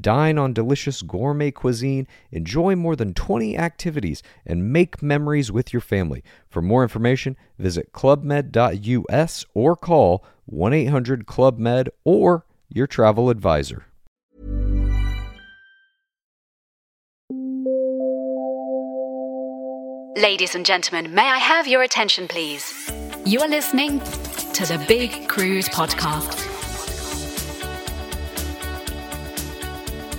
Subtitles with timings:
[0.00, 5.80] Dine on delicious gourmet cuisine, enjoy more than 20 activities, and make memories with your
[5.80, 6.22] family.
[6.48, 13.84] For more information, visit clubmed.us or call 1 800 Club Med or your travel advisor.
[20.16, 22.90] Ladies and gentlemen, may I have your attention, please?
[23.24, 26.47] You are listening to the Big Cruise Podcast.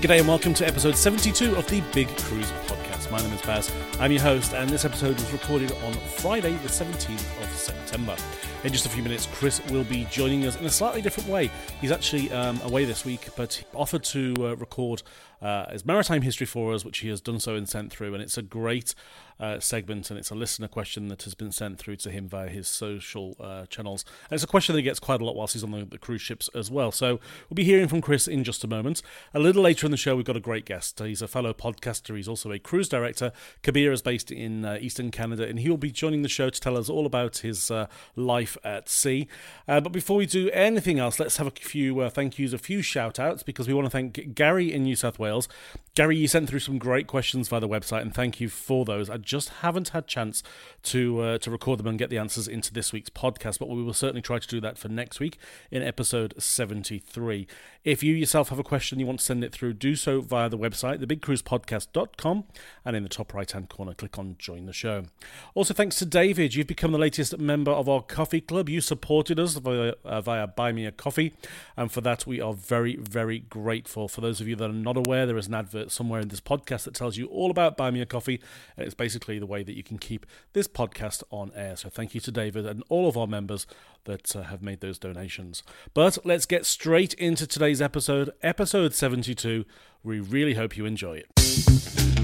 [0.02, 3.12] G'day and welcome to episode 72 of the Big Cruise Podcast.
[3.12, 3.70] My name is Baz.
[4.00, 8.16] I'm your host, and this episode was recorded on Friday, the 17th of September.
[8.64, 11.52] In just a few minutes, Chris will be joining us in a slightly different way.
[11.82, 15.04] He's actually um, away this week, but he offered to uh, record
[15.42, 18.14] uh, his maritime history for us, which he has done so and sent through.
[18.14, 18.96] And it's a great
[19.40, 22.50] uh, segment, and it's a listener question that has been sent through to him via
[22.50, 24.04] his social uh, channels.
[24.30, 25.98] And it's a question that he gets quite a lot whilst he's on the, the,
[25.98, 26.92] cruise ships as well.
[26.92, 29.02] So we'll be hearing from Chris in just a moment.
[29.34, 31.00] A little later in the show, we've got a great guest.
[31.00, 33.32] He's a fellow podcaster, he's also a cruise director.
[33.64, 36.60] Kabir is based in uh, Eastern Canada, and he will be joining the show to
[36.60, 39.28] tell us all about his uh, life at sea.
[39.68, 42.82] Uh, but before we do anything else, let's have a few thank yous, a few
[42.82, 45.48] shout outs, because we want to thank Gary in New South Wales.
[45.96, 49.10] Gary, you sent through some great questions via the website, and thank you for those.
[49.10, 50.42] I just haven't had chance
[50.82, 53.84] to uh, to record them and get the answers into this week's podcast, but we
[53.84, 55.38] will certainly try to do that for next week
[55.70, 57.46] in episode 73.
[57.84, 60.50] If you yourself have a question you want to send it through, do so via
[60.50, 62.44] the website, thebigcruisepodcast.com,
[62.84, 65.04] and in the top right hand corner, click on Join the Show.
[65.54, 68.68] Also, thanks to David, you've become the latest member of our coffee club.
[68.68, 71.34] You supported us via, uh, via Buy Me a Coffee,
[71.78, 74.08] and for that, we are very, very grateful.
[74.08, 76.42] For those of you that are not aware, there is an advert somewhere in this
[76.42, 78.42] podcast that tells you all about Buy Me a Coffee,
[78.76, 81.76] and it's basically the way way that you can keep this podcast on air.
[81.76, 83.68] So thank you to David and all of our members
[84.06, 85.64] that uh, have made those donations.
[85.94, 89.66] But let's get straight into today's episode, episode 72.
[90.04, 92.19] We really hope you enjoy it.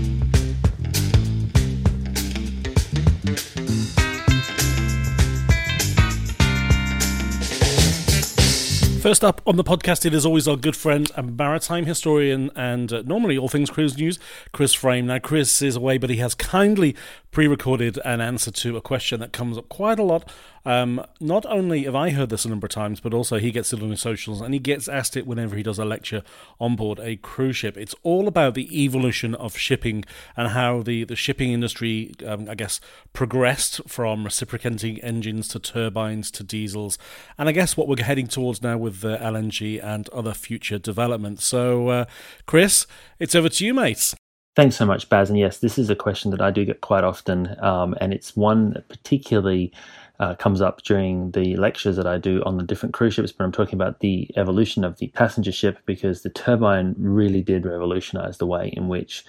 [9.05, 12.91] First up on the podcast, it is always our good friend and maritime historian and
[12.91, 14.17] uh, normally all things cruise news,
[14.51, 15.05] Chris Frame.
[15.05, 16.95] Now, Chris is away, but he has kindly
[17.29, 20.27] pre recorded an answer to a question that comes up quite a lot
[20.65, 23.71] um, not only have I heard this a number of times, but also he gets
[23.71, 26.23] it on his socials and he gets asked it whenever he does a lecture
[26.59, 27.77] on board a cruise ship.
[27.77, 30.03] It's all about the evolution of shipping
[30.35, 32.81] and how the, the shipping industry, um, I guess,
[33.13, 36.97] progressed from reciprocating engines to turbines to diesels.
[37.37, 41.45] And I guess what we're heading towards now with the LNG and other future developments.
[41.45, 42.05] So, uh,
[42.45, 42.87] Chris,
[43.19, 44.15] it's over to you, mate.
[44.55, 45.29] Thanks so much, Baz.
[45.29, 48.37] And yes, this is a question that I do get quite often, um, and it's
[48.37, 49.73] one that particularly
[50.19, 53.43] uh, comes up during the lectures that I do on the different cruise ships, but
[53.43, 58.37] I'm talking about the evolution of the passenger ship because the turbine really did revolutionize
[58.37, 59.25] the way in which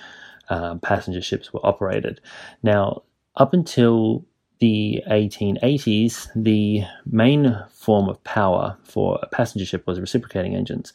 [0.49, 2.21] uh, passenger ships were operated.
[2.63, 3.03] Now,
[3.37, 4.25] up until
[4.59, 10.93] the 1880s, the main form of power for a passenger ship was reciprocating engines.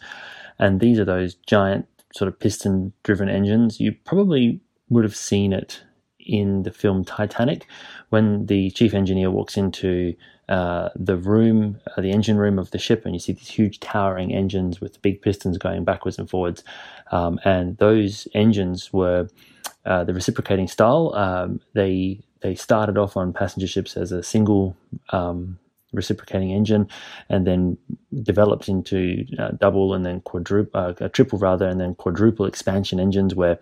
[0.57, 3.79] And these are those giant sort of piston driven engines.
[3.79, 5.83] You probably would have seen it
[6.25, 7.67] in the film Titanic,
[8.09, 10.15] when the chief engineer walks into
[10.49, 13.79] uh, the room, uh, the engine room of the ship, and you see these huge
[13.79, 16.63] towering engines with big pistons going backwards and forwards.
[17.11, 19.29] Um, and those engines were
[19.85, 21.13] uh, the reciprocating style.
[21.15, 24.75] Um, they they started off on passenger ships as a single
[25.11, 25.57] um,
[25.93, 26.87] reciprocating engine,
[27.29, 27.77] and then
[28.23, 33.35] developed into uh, double and then quadruple, uh, triple rather, and then quadruple expansion engines
[33.35, 33.59] where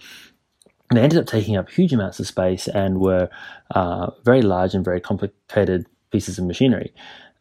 [0.97, 3.29] they ended up taking up huge amounts of space and were
[3.75, 6.93] uh, very large and very complicated pieces of machinery.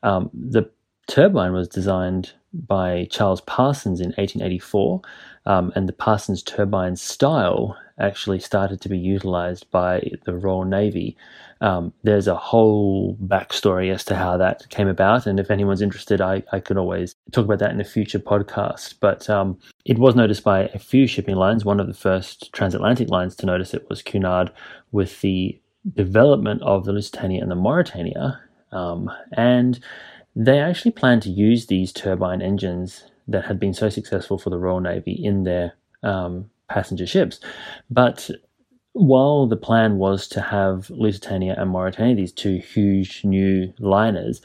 [0.03, 0.71] Um, the
[1.07, 5.01] turbine was designed by Charles Parsons in 1884,
[5.49, 11.17] um, and the Parsons turbine style actually started to be utilized by the Royal Navy.
[11.63, 16.21] Um, there's a whole backstory as to how that came about, and if anyone's interested,
[16.21, 18.97] I, I could always talk about that in a future podcast.
[19.01, 21.65] But um, it was noticed by a few shipping lines.
[21.65, 24.53] One of the first transatlantic lines to notice it was Cunard
[24.93, 25.59] with the
[25.95, 28.39] development of the Lusitania and the Mauretania.
[28.71, 29.81] Um, and
[30.37, 34.59] they actually planned to use these turbine engines that had been so successful for the
[34.59, 37.41] Royal Navy in their um, passenger ships.
[37.91, 38.31] But
[38.93, 44.41] while the plan was to have Lusitania and Mauretania, these two huge new liners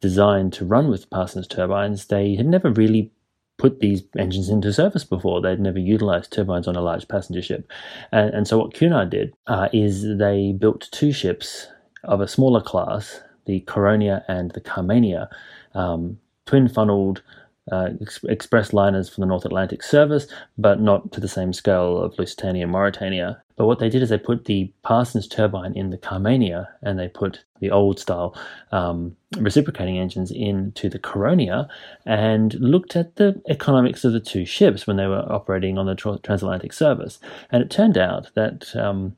[0.00, 3.10] designed to run with Parsons turbines, they had never really
[3.56, 5.40] put these engines into service before.
[5.40, 7.70] They'd never utilized turbines on a large passenger ship.
[8.12, 11.68] And, and so what Cunard did uh, is they built two ships
[12.04, 15.28] of a smaller class, the Caronia and the Carmania,
[15.74, 17.22] um, twin funneled
[17.72, 20.26] uh, ex- express liners for the North Atlantic service,
[20.56, 23.40] but not to the same scale of Lusitania and Mauretania.
[23.56, 27.08] But what they did is they put the Parsons turbine in the Carmania and they
[27.08, 28.36] put the old style
[28.70, 31.68] um, reciprocating engines into the Caronia
[32.04, 35.94] and looked at the economics of the two ships when they were operating on the
[35.94, 37.18] transatlantic service.
[37.50, 39.16] And it turned out that um,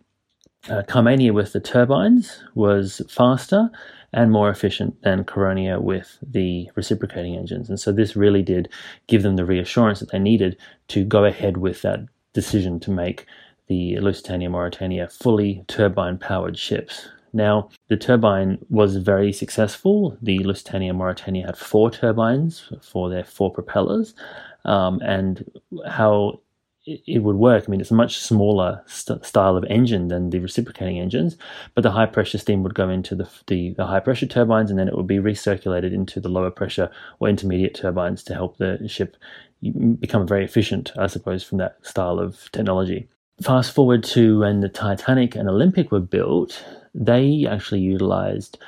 [0.70, 3.70] uh, Carmania with the turbines was faster
[4.12, 7.68] and more efficient than Caronia with the reciprocating engines.
[7.68, 8.68] And so this really did
[9.06, 10.56] give them the reassurance that they needed
[10.88, 12.00] to go ahead with that
[12.32, 13.26] decision to make
[13.66, 17.08] the Lusitania Mauretania fully turbine powered ships.
[17.34, 20.16] Now, the turbine was very successful.
[20.22, 24.14] The Lusitania Mauretania had four turbines for their four propellers.
[24.64, 25.44] Um, and
[25.86, 26.40] how
[27.06, 27.64] it would work.
[27.66, 31.36] I mean, it's a much smaller st- style of engine than the reciprocating engines,
[31.74, 34.78] but the high pressure steam would go into the, the, the, high pressure turbines and
[34.78, 36.90] then it would be recirculated into the lower pressure
[37.20, 39.16] or intermediate turbines to help the ship
[39.98, 43.08] become very efficient, I suppose, from that style of technology.
[43.42, 46.64] Fast forward to when the Titanic and Olympic were built,
[46.94, 48.58] they actually utilized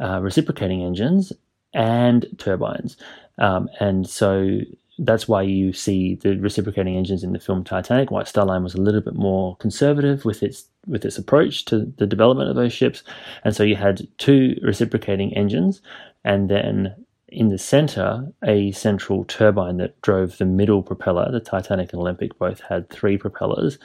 [0.00, 1.32] uh, reciprocating engines
[1.72, 2.96] and turbines.
[3.38, 4.60] Um, and so
[4.98, 8.10] that's why you see the reciprocating engines in the film Titanic.
[8.10, 11.92] White Star Line was a little bit more conservative with its with its approach to
[11.98, 13.02] the development of those ships,
[13.44, 15.80] and so you had two reciprocating engines,
[16.24, 16.94] and then
[17.28, 21.30] in the center a central turbine that drove the middle propeller.
[21.30, 23.78] The Titanic and Olympic both had three propellers.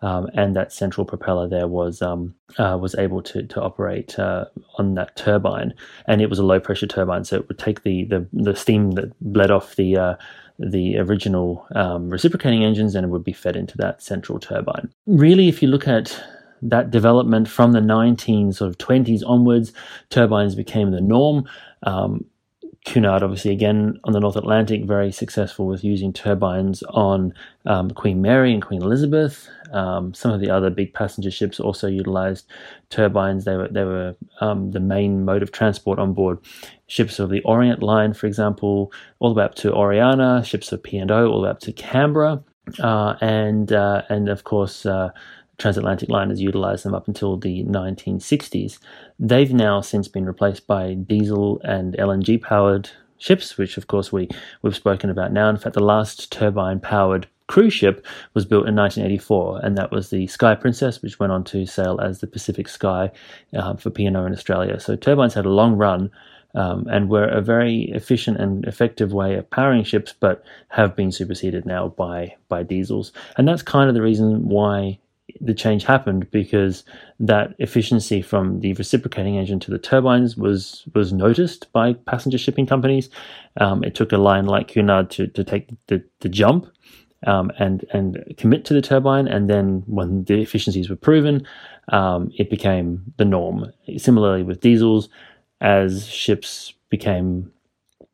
[0.00, 4.44] Um, and that central propeller there was um, uh, was able to to operate uh,
[4.76, 5.74] on that turbine,
[6.06, 8.92] and it was a low pressure turbine, so it would take the the, the steam
[8.92, 10.14] that bled off the uh,
[10.58, 14.90] the original um, reciprocating engines and it would be fed into that central turbine.
[15.06, 16.22] Really, if you look at
[16.62, 19.72] that development from the 19 sort of 20s onwards,
[20.10, 21.48] turbines became the norm.
[21.84, 22.24] Um,
[22.84, 27.34] Cunard, obviously, again on the North Atlantic, very successful with using turbines on
[27.66, 29.48] um, Queen Mary and Queen Elizabeth.
[29.72, 32.46] Um, some of the other big passenger ships also utilized
[32.88, 33.44] turbines.
[33.44, 36.38] They were they were um, the main mode of transport on board
[36.86, 40.82] ships of the Orient Line, for example, all the way up to Oriana, ships of
[40.82, 42.42] P and O, all the way up to Canberra,
[42.80, 44.86] uh, and uh, and of course.
[44.86, 45.10] Uh,
[45.58, 48.78] transatlantic liners utilized them up until the 1960s.
[49.18, 54.28] They've now since been replaced by diesel and LNG powered ships, which of course we,
[54.62, 55.48] we've spoken about now.
[55.48, 60.10] In fact, the last turbine powered cruise ship was built in 1984, and that was
[60.10, 63.10] the Sky Princess, which went on to sail as the Pacific Sky
[63.56, 64.78] uh, for P&O in Australia.
[64.78, 66.10] So turbines had a long run
[66.54, 71.10] um, and were a very efficient and effective way of powering ships, but have been
[71.10, 73.12] superseded now by by diesels.
[73.36, 74.98] And that's kind of the reason why
[75.40, 76.84] the change happened because
[77.20, 82.66] that efficiency from the reciprocating engine to the turbines was was noticed by passenger shipping
[82.66, 83.10] companies.
[83.60, 86.66] Um, it took a line like Cunard to, to take the, the jump
[87.26, 91.46] um, and and commit to the turbine, and then when the efficiencies were proven,
[91.92, 93.72] um, it became the norm.
[93.96, 95.08] Similarly with diesels,
[95.60, 97.52] as ships became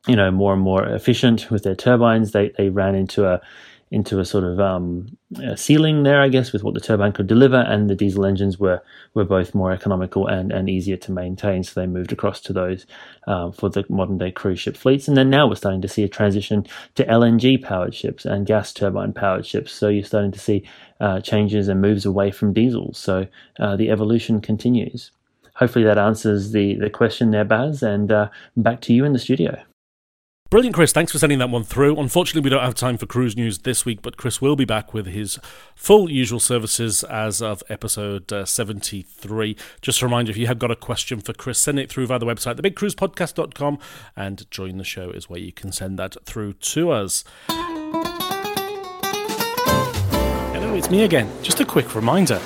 [0.07, 3.41] you know more and more efficient with their turbines, they they ran into a
[3.95, 5.07] into a sort of um,
[5.41, 8.59] a ceiling there, I guess, with what the turbine could deliver, and the diesel engines
[8.59, 8.83] were
[9.15, 11.63] were both more economical and, and easier to maintain.
[11.63, 12.87] So they moved across to those
[13.29, 16.03] um, for the modern day cruise ship fleets, and then now we're starting to see
[16.03, 19.73] a transition to LNG powered ships and gas turbine powered ships.
[19.73, 20.65] So you're starting to see
[21.01, 22.93] uh, changes and moves away from diesel.
[22.95, 23.29] So
[23.61, 25.13] uh, the evolution continues.
[25.55, 29.21] Hopefully that answers the the question there, Baz, and uh, back to you in the
[29.21, 29.63] studio.
[30.55, 30.93] Brilliant, Chris.
[30.93, 31.99] Thanks for sending that one through.
[31.99, 34.95] Unfortunately, we don't have time for cruise news this week, but Chris will be back
[34.95, 35.41] with his
[35.75, 39.57] full usual services as of episode uh, 73.
[39.83, 42.21] Just a reminder if you have got a question for Chris, send it through via
[42.21, 43.81] the website, thebigcruisepodcast.com,
[44.15, 47.25] and join the show is where you can send that through to us.
[50.53, 51.29] Hello, it's me again.
[51.43, 52.41] Just a quick reminder.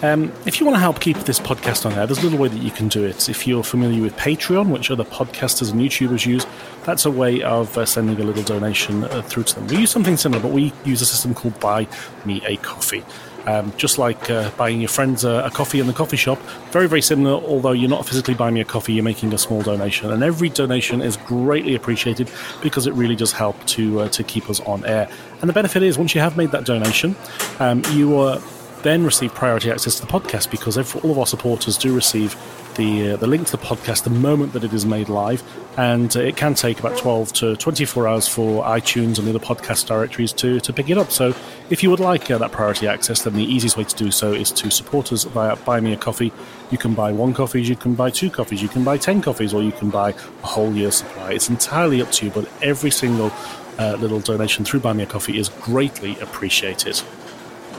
[0.00, 2.46] Um, if you want to help keep this podcast on air, there's a little way
[2.46, 3.28] that you can do it.
[3.28, 6.46] If you're familiar with Patreon, which other podcasters and YouTubers use,
[6.84, 9.66] that's a way of uh, sending a little donation uh, through to them.
[9.66, 11.88] We use something similar, but we use a system called Buy
[12.24, 13.04] Me a Coffee.
[13.46, 16.38] Um, just like uh, buying your friends a, a, coffee in the coffee shop,
[16.70, 17.32] very, very similar.
[17.32, 20.50] Although you're not physically buying me a coffee, you're making a small donation, and every
[20.50, 22.30] donation is greatly appreciated
[22.62, 25.08] because it really does help to uh, to keep us on air.
[25.40, 27.16] And the benefit is, once you have made that donation,
[27.58, 28.38] um, you are
[28.82, 32.36] then receive priority access to the podcast because all of our supporters do receive
[32.78, 35.42] the uh, the link to the podcast the moment that it is made live,
[35.76, 39.38] and uh, it can take about 12 to 24 hours for iTunes and the other
[39.38, 41.10] podcast directories to, to pick it up.
[41.10, 41.34] So,
[41.68, 44.32] if you would like uh, that priority access, then the easiest way to do so
[44.32, 46.32] is to support us via Buy Me a Coffee.
[46.70, 49.52] You can buy one coffee, you can buy two coffees, you can buy 10 coffees,
[49.52, 51.32] or you can buy a whole year's supply.
[51.32, 53.32] It's entirely up to you, but every single
[53.78, 57.02] uh, little donation through Buy Me a Coffee is greatly appreciated.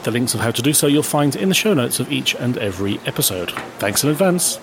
[0.04, 2.36] The links of how to do so you'll find in the show notes of each
[2.36, 3.52] and every episode.
[3.80, 4.60] Thanks in advance.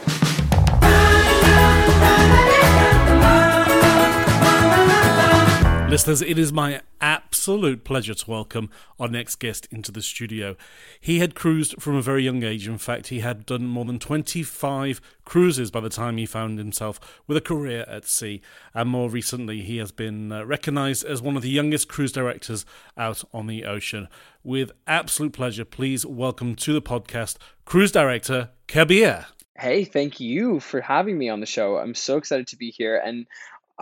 [5.89, 10.57] Listeners, it is my absolute pleasure to welcome our next guest into the studio.
[11.01, 12.67] He had cruised from a very young age.
[12.67, 17.23] In fact, he had done more than 25 cruises by the time he found himself
[17.29, 18.41] with a career at sea.
[18.75, 22.67] And more recently, he has been uh, recognized as one of the youngest cruise directors
[22.97, 24.09] out on the ocean.
[24.43, 29.27] With absolute pleasure, please welcome to the podcast cruise director Kabir.
[29.57, 31.79] Hey, thank you for having me on the show.
[31.79, 33.01] I'm so excited to be here.
[33.03, 33.29] And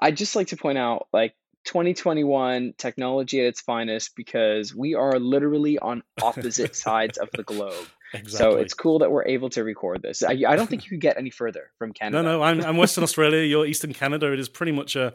[0.03, 1.35] I'd just like to point out, like,
[1.65, 7.87] 2021 technology at its finest because we are literally on opposite sides of the globe.
[8.15, 8.53] Exactly.
[8.53, 10.23] So it's cool that we're able to record this.
[10.23, 12.23] I, I don't think you could get any further from Canada.
[12.23, 13.43] No, no, I'm, I'm Western Australia.
[13.43, 14.33] You're Eastern Canada.
[14.33, 15.13] It is pretty much a,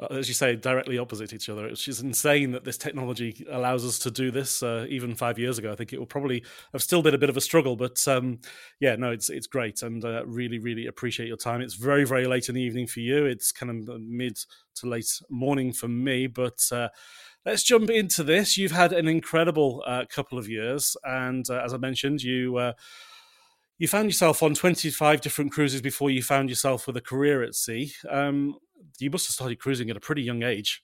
[0.00, 1.66] uh, as you say, directly opposite each other.
[1.66, 4.62] It's just insane that this technology allows us to do this.
[4.62, 7.28] Uh, even five years ago, I think it will probably have still been a bit
[7.28, 7.76] of a struggle.
[7.76, 8.40] But um,
[8.80, 11.60] yeah, no, it's it's great, and uh, really, really appreciate your time.
[11.60, 13.26] It's very, very late in the evening for you.
[13.26, 14.38] It's kind of mid
[14.76, 16.60] to late morning for me, but.
[16.72, 16.88] Uh,
[17.44, 18.56] let's jump into this.
[18.56, 22.72] You've had an incredible uh, couple of years, and uh, as I mentioned, you uh,
[23.78, 27.54] you found yourself on 25 different cruises before you found yourself with a career at
[27.54, 27.92] sea.
[28.10, 28.56] Um,
[28.98, 30.82] you must have started cruising at a pretty young age.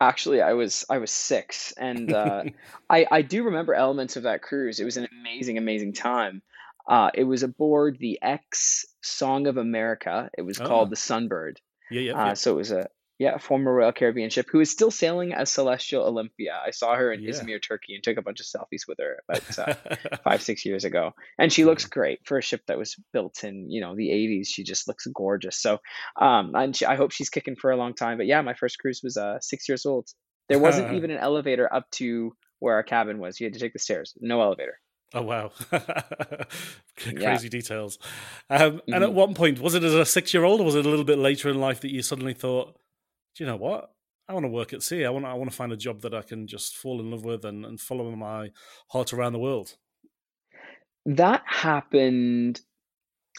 [0.00, 2.44] Actually, I was I was six, and uh,
[2.90, 4.80] I I do remember elements of that cruise.
[4.80, 6.42] It was an amazing, amazing time.
[6.88, 10.30] Uh, it was aboard the X Song of America.
[10.36, 10.66] It was oh.
[10.66, 11.56] called the Sunbird.
[11.90, 12.34] Yeah, yeah, uh, yeah.
[12.34, 12.88] So it was a
[13.20, 16.58] yeah, former Royal Caribbean ship who is still sailing as Celestyal Olympia.
[16.66, 17.32] I saw her in yeah.
[17.32, 19.74] Izmir, Turkey, and took a bunch of selfies with her about uh,
[20.24, 21.12] five, six years ago.
[21.38, 24.46] And she looks great for a ship that was built in you know the '80s.
[24.48, 25.60] She just looks gorgeous.
[25.60, 25.80] So,
[26.18, 28.16] um, and she, I hope she's kicking for a long time.
[28.16, 30.08] But yeah, my first cruise was uh six years old.
[30.48, 33.38] There wasn't even an elevator up to where our cabin was.
[33.38, 34.14] You had to take the stairs.
[34.18, 34.78] No elevator.
[35.12, 35.50] Oh wow,
[36.96, 37.36] crazy yeah.
[37.36, 37.98] details.
[38.48, 38.94] Um, mm-hmm.
[38.94, 41.18] And at one point, was it as a six-year-old, or was it a little bit
[41.18, 42.80] later in life that you suddenly thought?
[43.36, 43.90] Do you know what?
[44.28, 45.04] I want to work at sea.
[45.04, 47.24] I want I want to find a job that I can just fall in love
[47.24, 48.50] with and, and follow my
[48.88, 49.76] heart around the world.
[51.06, 52.60] That happened.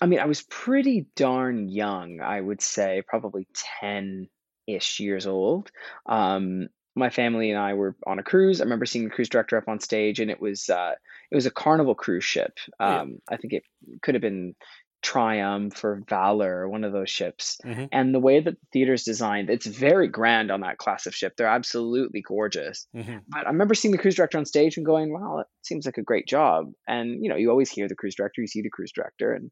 [0.01, 2.19] I mean, I was pretty darn young.
[2.21, 4.27] I would say probably ten
[4.67, 5.71] ish years old.
[6.05, 8.59] Um, my family and I were on a cruise.
[8.59, 10.95] I remember seeing the cruise director up on stage, and it was uh,
[11.31, 12.57] it was a Carnival cruise ship.
[12.79, 13.35] Um, yeah.
[13.35, 13.63] I think it
[14.01, 14.55] could have been
[15.01, 17.59] Triumph or Valor, one of those ships.
[17.65, 17.85] Mm-hmm.
[17.91, 21.15] And the way that the theater is designed, it's very grand on that class of
[21.15, 21.33] ship.
[21.35, 22.87] They're absolutely gorgeous.
[22.95, 23.17] Mm-hmm.
[23.27, 25.97] But I remember seeing the cruise director on stage and going, wow, that seems like
[25.97, 26.71] a great job.
[26.87, 29.33] And, you know, you always hear the cruise director, you see the cruise director.
[29.33, 29.51] And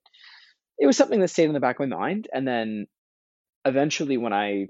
[0.77, 2.27] it was something that stayed in the back of my mind.
[2.31, 2.87] And then
[3.65, 4.67] eventually, when I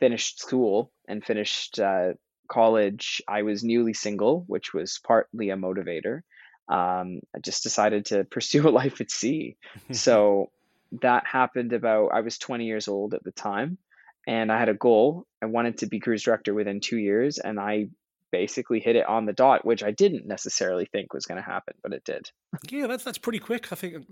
[0.00, 2.14] finished school and finished uh,
[2.50, 6.20] college, I was newly single, which was partly a motivator
[6.68, 9.56] um, I just decided to pursue a life at sea.
[9.92, 10.50] so
[11.02, 13.78] that happened about, I was 20 years old at the time,
[14.26, 15.26] and I had a goal.
[15.42, 17.88] I wanted to be cruise director within two years, and I
[18.30, 21.74] basically hit it on the dot, which I didn't necessarily think was going to happen,
[21.82, 22.30] but it did.
[22.68, 23.72] Yeah, that's that's pretty quick.
[23.72, 24.06] I think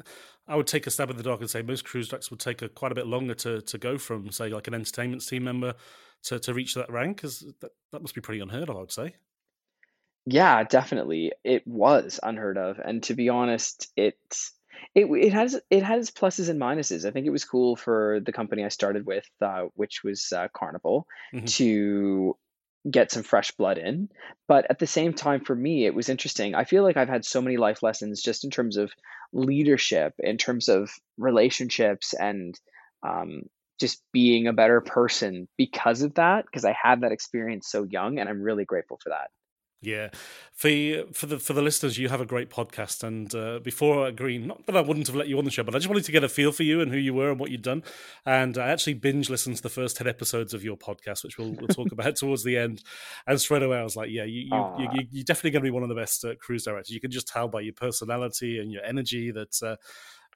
[0.49, 2.63] I would take a stab in the dark and say most cruise directors would take
[2.63, 5.75] a, quite a bit longer to to go from, say, like an entertainment team member
[6.25, 8.93] to, to reach that rank, because that, that must be pretty unheard of, I would
[8.93, 9.15] say.
[10.27, 11.33] Yeah, definitely.
[11.45, 14.19] It was unheard of, and to be honest, it
[14.95, 17.07] it it has it has pluses and minuses.
[17.07, 20.49] I think it was cool for the company I started with, uh, which was uh,
[20.53, 21.53] Carnival, Mhm.
[21.57, 22.37] to
[22.91, 24.09] get some fresh blood in.
[24.49, 26.55] But at the same time, for me, it was interesting.
[26.57, 28.93] I feel like I've had so many life lessons just in terms of
[29.33, 32.59] leadership, in terms of relationships, and
[33.05, 33.43] um,
[33.79, 36.47] just being a better person because of that.
[36.47, 39.31] Because I had that experience so young, and I'm really grateful for that.
[39.83, 40.09] Yeah,
[40.53, 40.71] for
[41.13, 43.05] for the for the listeners, you have a great podcast.
[43.05, 45.75] And uh, before agreeing, not that I wouldn't have let you on the show, but
[45.75, 47.51] I just wanted to get a feel for you and who you were and what
[47.51, 47.83] you'd done.
[48.25, 51.53] And I actually binge listened to the first ten episodes of your podcast, which we'll,
[51.53, 52.83] we'll talk about towards the end.
[53.27, 55.71] And straight away, I was like, yeah, you you, you, are definitely going to be
[55.71, 56.91] one of the best uh, cruise directors.
[56.91, 59.63] You can just tell by your personality and your energy that.
[59.63, 59.77] Uh,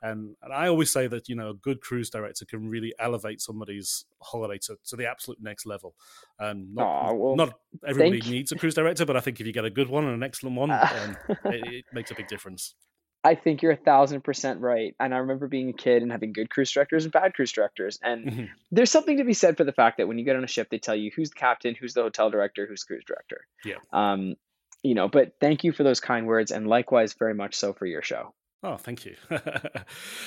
[0.02, 3.40] and, and I always say that you know a good cruise director can really elevate
[3.40, 5.94] somebody's holiday to, to the absolute next level.
[6.38, 9.64] And not, well, not everybody needs a cruise director, but I think if you get
[9.64, 12.74] a good one and an excellent one, um, it, it makes a big difference.
[13.22, 14.94] I think you're a thousand percent right.
[14.98, 17.98] And I remember being a kid and having good cruise directors and bad cruise directors.
[18.02, 18.44] And mm-hmm.
[18.70, 20.68] there's something to be said for the fact that when you get on a ship,
[20.70, 23.46] they tell you who's the captain, who's the hotel director, who's the cruise director.
[23.64, 23.76] Yeah.
[23.92, 24.36] Um,
[24.82, 27.84] you know, but thank you for those kind words, and likewise, very much so for
[27.84, 28.32] your show.
[28.62, 29.16] Oh, thank you.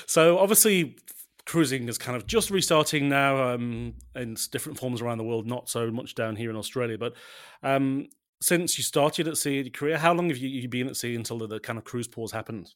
[0.08, 0.96] so obviously,
[1.46, 5.46] cruising is kind of just restarting now um, in different forms around the world.
[5.46, 7.13] Not so much down here in Australia, but
[7.62, 8.08] um,
[8.42, 10.98] since you started at sea in your career, how long have you, you been at
[10.98, 12.74] sea until the, the kind of cruise pause happened?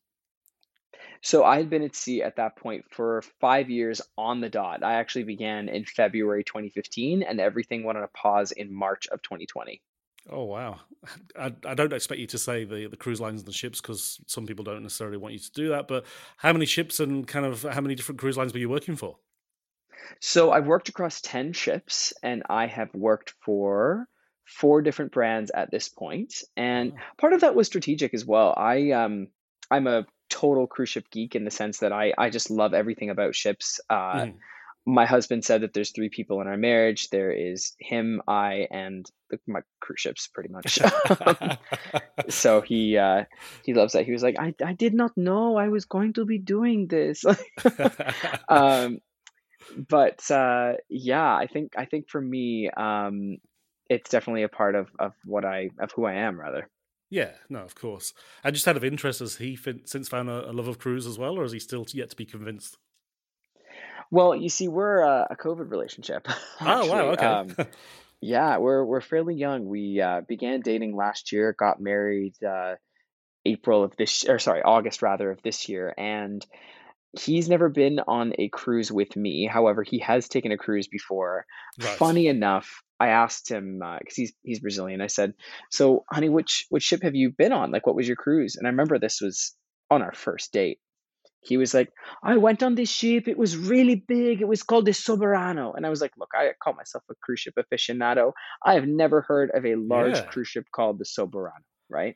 [1.22, 4.84] So I had been at sea at that point for five years on the dot.
[4.84, 9.22] I actually began in February 2015, and everything went on a pause in March of
[9.24, 9.82] 2020.
[10.30, 10.80] Oh wow!
[11.40, 14.20] I, I don't expect you to say the the cruise lines and the ships because
[14.28, 15.88] some people don't necessarily want you to do that.
[15.88, 16.06] But
[16.38, 19.18] how many ships and kind of how many different cruise lines were you working for?
[20.20, 24.08] So I've worked across ten ships, and I have worked for
[24.46, 26.44] four different brands at this point.
[26.56, 28.54] And part of that was strategic as well.
[28.56, 29.28] I um
[29.72, 33.10] I'm a total cruise ship geek in the sense that I I just love everything
[33.10, 33.80] about ships.
[33.90, 34.34] Uh, mm
[34.88, 37.10] my husband said that there's three people in our marriage.
[37.10, 40.80] There is him, I, and the, my cruise ships, pretty much.
[42.30, 43.26] so he uh,
[43.66, 44.06] he loves that.
[44.06, 47.26] He was like, I I did not know I was going to be doing this.
[48.48, 49.00] um,
[49.90, 53.40] but uh, yeah, I think I think for me, um,
[53.90, 56.70] it's definitely a part of of what I of who I am, rather.
[57.10, 58.14] Yeah, no, of course.
[58.42, 61.18] And just out of interest, has he since found a, a love of cruise as
[61.20, 62.78] well, or is he still yet to be convinced?
[64.12, 66.28] Well, you see, we're a, a COVID relationship.
[66.62, 67.26] oh wow, okay.
[67.26, 67.56] Um,
[68.22, 69.66] yeah, we're we're fairly young.
[69.66, 72.76] We uh, began dating last year, got married uh,
[73.46, 76.46] April of this, or sorry, August rather of this year, and
[77.20, 79.48] he's never been on a cruise with me.
[79.52, 81.46] However, he has taken a cruise before.
[81.80, 81.90] Right.
[81.90, 85.02] Funny enough, I asked him because uh, he's he's Brazilian.
[85.02, 85.34] I said,
[85.72, 87.72] "So, honey, which which ship have you been on?
[87.72, 89.56] Like, what was your cruise?" And I remember this was
[89.90, 90.80] on our first date,
[91.42, 91.92] he was like,
[92.24, 93.28] I went on this ship.
[93.28, 94.42] It was really big.
[94.42, 95.74] It was called the Soberano.
[95.76, 98.34] And I was like, look, I call myself a cruise ship aficionado.
[98.64, 100.26] I have never heard of a large yeah.
[100.26, 102.16] cruise ship called the Soberano, right?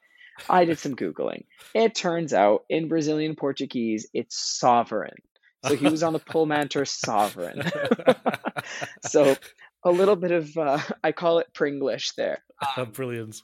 [0.50, 1.46] I did some Googling.
[1.74, 5.16] It turns out in Brazilian Portuguese, it's sovereign.
[5.66, 7.64] So he was on the Pullmantur Sovereign.
[9.06, 9.36] so
[9.84, 12.44] a little bit of, uh, I call it Pringlish there.
[12.78, 13.42] Um, Brilliant.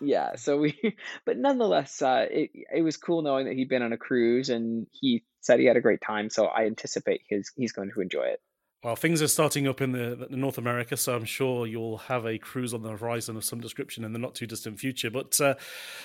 [0.00, 0.36] Yeah.
[0.36, 3.98] So we, but nonetheless, uh, it it was cool knowing that he'd been on a
[3.98, 6.30] cruise and he said he had a great time.
[6.30, 8.40] So I anticipate his he's going to enjoy it.
[8.82, 12.24] Well, things are starting up in the, the, North America, so I'm sure you'll have
[12.24, 15.10] a cruise on the horizon of some description in the not too distant future.
[15.10, 15.54] But uh,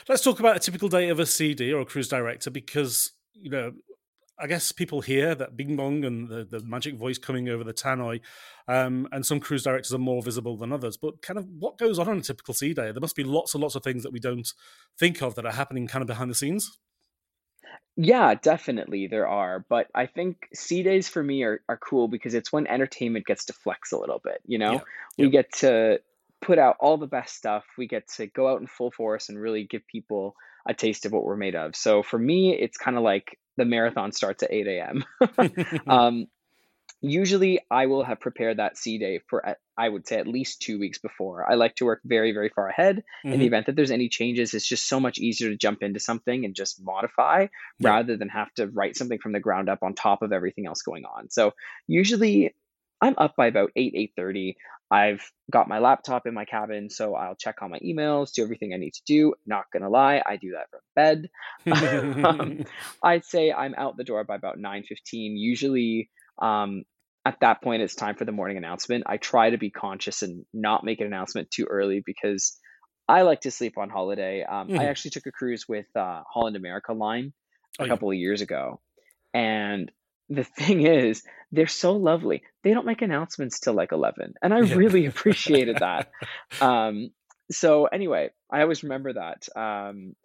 [0.10, 3.52] let's talk about a typical day of a CD or a cruise director, because you
[3.52, 3.74] know
[4.42, 7.74] I guess people hear that Bing Bong and the, the magic voice coming over the
[7.74, 8.22] tannoy,
[8.68, 10.98] um, and some cruise directors are more visible than others.
[10.98, 12.92] But kind of what goes on on a typical sea day?
[12.92, 14.52] There must be lots and lots of things that we don't
[14.98, 16.80] think of that are happening kind of behind the scenes.
[17.96, 19.64] Yeah, definitely there are.
[19.70, 23.46] But I think sea days for me are, are cool because it's when entertainment gets
[23.46, 24.42] to flex a little bit.
[24.46, 24.82] You know, yeah.
[25.18, 25.32] we yep.
[25.32, 26.00] get to
[26.42, 27.66] put out all the best stuff.
[27.78, 30.36] We get to go out in full force and really give people
[30.68, 31.76] a taste of what we're made of.
[31.76, 35.06] So for me, it's kind of like the marathon starts at 8 a.m.
[35.88, 36.28] um,
[37.02, 40.80] usually I will have prepared that sea day for, I would say, at least two
[40.80, 41.50] weeks before.
[41.50, 42.98] I like to work very, very far ahead.
[42.98, 43.28] Mm-hmm.
[43.28, 43.48] In the mm-hmm.
[43.48, 46.56] event that there's any changes, it's just so much easier to jump into something and
[46.56, 47.48] just modify
[47.80, 47.90] yeah.
[47.90, 50.84] rather than have to write something from the ground up on top of everything else
[50.84, 51.30] going on.
[51.30, 51.54] So
[51.88, 52.54] usually
[53.02, 54.56] I'm up by about 8, 8.30.
[54.92, 58.74] I've got my laptop in my cabin, so I'll check on my emails, do everything
[58.74, 59.34] I need to do.
[59.46, 62.26] Not gonna lie, I do that from bed.
[62.26, 62.66] um,
[63.04, 64.88] I'd say I'm out the door by about 9.15.
[65.12, 66.10] Usually
[66.42, 66.84] um,
[67.26, 69.06] at that point, it's time for the morning announcement.
[69.08, 72.58] I try to be conscious and not make an announcement too early because
[73.08, 74.44] I like to sleep on holiday.
[74.44, 74.72] Um, mm.
[74.72, 74.90] I mm-hmm.
[74.90, 77.34] actually took a cruise with uh, Holland America Line
[77.80, 78.18] a oh, couple yeah.
[78.18, 78.82] of years ago,
[79.34, 79.92] and
[80.32, 82.44] the thing is, they're so lovely.
[82.64, 84.36] They don't make announcements till like 11.
[84.42, 84.76] And I yeah.
[84.76, 86.10] really appreciated that.
[86.62, 87.12] Um,
[87.52, 89.48] so, anyway, I always remember that.
[89.56, 90.16] Um,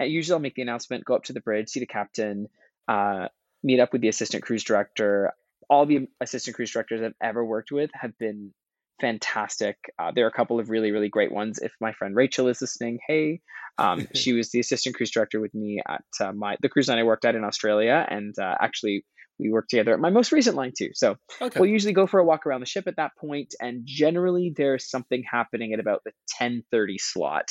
[0.00, 2.48] usually I'll make the announcement, go up to the bridge, see the captain,
[2.86, 3.26] uh,
[3.62, 5.32] meet up with the assistant cruise director.
[5.68, 8.52] All the assistant cruise directors I've ever worked with have been
[9.00, 9.76] fantastic.
[9.98, 11.58] Uh, there are a couple of really, really great ones.
[11.58, 13.40] If my friend Rachel is listening, hey,
[13.78, 16.98] um, she was the assistant cruise director with me at uh, my the cruise line
[16.98, 19.04] I worked at in Australia, and uh, actually
[19.38, 20.90] we work together at my most recent line too.
[20.94, 21.60] So Okay.
[21.60, 24.88] we'll usually go for a walk around the ship at that point, and generally there's
[24.88, 27.46] something happening at about the 10:30 slot.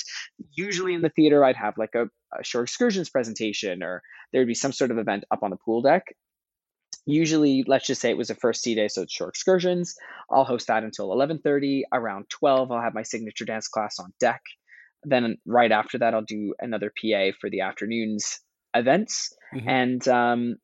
[0.55, 2.05] Usually in the theater, I'd have like a,
[2.37, 5.57] a shore excursions presentation, or there would be some sort of event up on the
[5.57, 6.03] pool deck.
[7.07, 9.95] Usually, let's just say it was a first sea day, so it's shore excursions.
[10.31, 11.83] I'll host that until 11:30.
[11.93, 14.41] Around 12, I'll have my signature dance class on deck.
[15.03, 18.39] Then right after that, I'll do another PA for the afternoon's
[18.73, 19.67] events, Mhm.
[19.67, 20.55] and um,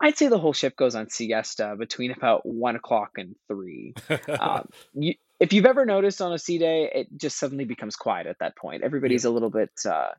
[0.00, 3.94] I'd say the whole ship goes on siesta between about one o'clock and three.
[4.40, 8.26] Um, you, if you've ever noticed on a sea day, it just suddenly becomes quiet
[8.26, 8.82] at that point.
[8.82, 10.10] Everybody's a little bit uh,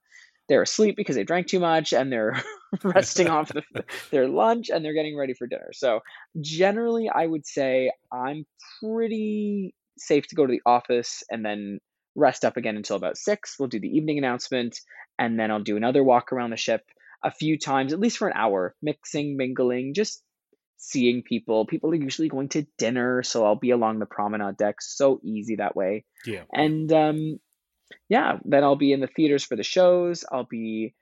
[0.48, 2.42] they're asleep because they drank too much and they're
[2.84, 3.64] resting off the,
[4.12, 5.72] their lunch and they're getting ready for dinner.
[5.74, 6.02] So
[6.40, 8.46] generally, I would say I'm
[8.82, 11.80] pretty safe to go to the office and then
[12.16, 13.58] rest up again until about six.
[13.60, 14.80] We'll do the evening announcement
[15.20, 16.82] and then I'll do another walk around the ship
[17.24, 20.24] a few times, at least for an hour, mixing, mingling, just
[20.78, 21.66] seeing people.
[21.66, 24.76] People are usually going to dinner, so I'll be along the promenade deck.
[24.82, 26.06] So easy that way.
[26.26, 26.44] yeah.
[26.54, 27.40] And um,
[28.10, 30.24] yeah, then I'll be in the theaters for the shows.
[30.32, 30.94] I'll be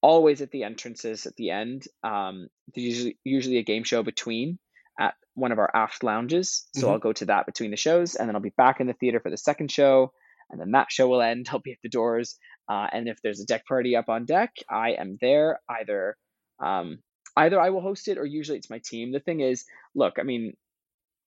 [0.00, 1.84] always at the entrances at the end.
[2.02, 4.58] Um, there's usually usually a game show between
[4.98, 6.66] at one of our aft lounges.
[6.74, 6.92] So Mhm.
[6.92, 9.20] I'll go to that between the shows, and then I'll be back in the theater
[9.20, 10.12] for the second show.
[10.50, 11.46] And then that show will end.
[11.52, 12.38] I'll be at the doors.
[12.68, 15.60] Uh, and if there's a deck party up on deck, I am there.
[15.68, 16.16] Either
[16.62, 16.98] um,
[17.36, 19.12] either I will host it, or usually it's my team.
[19.12, 20.54] The thing is, look, I mean,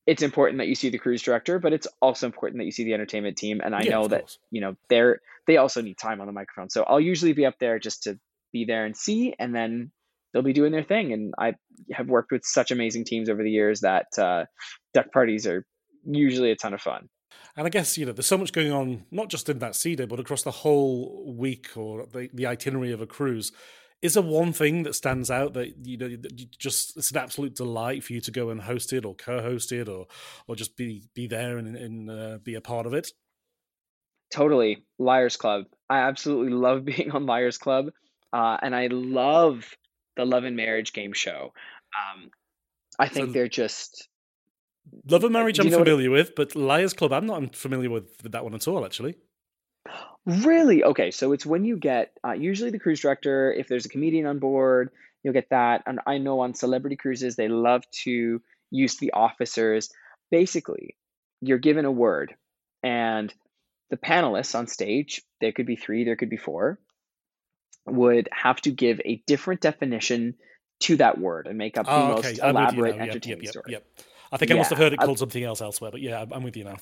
[0.08, 2.84] it's important that you see the cruise director, but it's also important that you see
[2.84, 3.62] the entertainment team.
[3.63, 4.39] And I Yeah, know that course.
[4.51, 6.69] you know they're they also need time on the microphone.
[6.69, 8.19] So I'll usually be up there just to
[8.51, 9.91] be there and see, and then
[10.34, 11.13] they'll be doing their thing.
[11.13, 11.54] And I
[11.91, 14.45] have worked with such amazing teams over the years that uh,
[14.93, 15.65] deck parties are
[16.06, 17.10] usually a ton of fun.
[17.56, 19.96] And I guess you know there's so much going on, not just in that sea
[19.96, 23.52] day, but across the whole week or the, the itinerary of a cruise.
[24.02, 27.17] Is there one thing that stands out that you know that you just it's an
[27.17, 30.08] absolute delight for you to go and host it or co-host it or
[30.48, 33.12] or just be be there and, and uh, be a part of it?
[34.32, 34.86] Totally.
[34.98, 35.65] Liars Club.
[35.89, 37.89] I absolutely love being on Liars Club.
[38.34, 39.65] Uh, and I love
[40.15, 41.54] the Love and Marriage game show.
[41.96, 42.32] Um,
[42.98, 44.08] I think So- they're just
[45.10, 47.89] Love and Marriage I'm know what it- familiar with, but Liars Club I'm not familiar
[47.89, 48.86] with that one at all.
[48.86, 49.15] Actually,
[50.26, 51.12] really okay.
[51.12, 54.39] So it's when you get uh, usually the cruise director, if there's a comedian on
[54.39, 54.91] board,
[55.24, 55.84] you'll get that.
[55.86, 59.89] And I know on celebrity cruises, they love to use the officers.
[60.30, 60.96] Basically,
[61.41, 62.36] you're given a word,
[62.84, 63.34] and
[63.89, 66.80] the panelists on stage, there could be three, there could be four,
[67.86, 70.36] would have to give a different definition
[70.82, 73.06] to that word and make up the oh, most okay, I'm you elaborate, now.
[73.06, 73.78] Yep, yep, yep, story.
[74.32, 76.44] I think I must have heard it I- called something else elsewhere, but yeah, I'm-
[76.44, 76.78] with you now.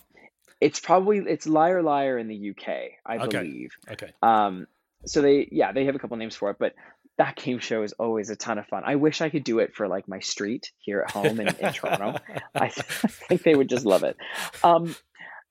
[0.61, 3.37] It's probably it's liar liar in the UK, I Okay.
[3.39, 3.71] believe.
[3.89, 4.11] Okay.
[4.21, 4.67] Um,
[5.05, 6.73] so they yeah they have a couple names for it, but
[7.17, 8.83] that game show is always a ton of fun.
[8.85, 11.73] I wish I could do it for like my street here at home in, in
[11.73, 12.19] Toronto.
[12.55, 14.15] I, I think they would just love it.
[14.63, 14.95] Um,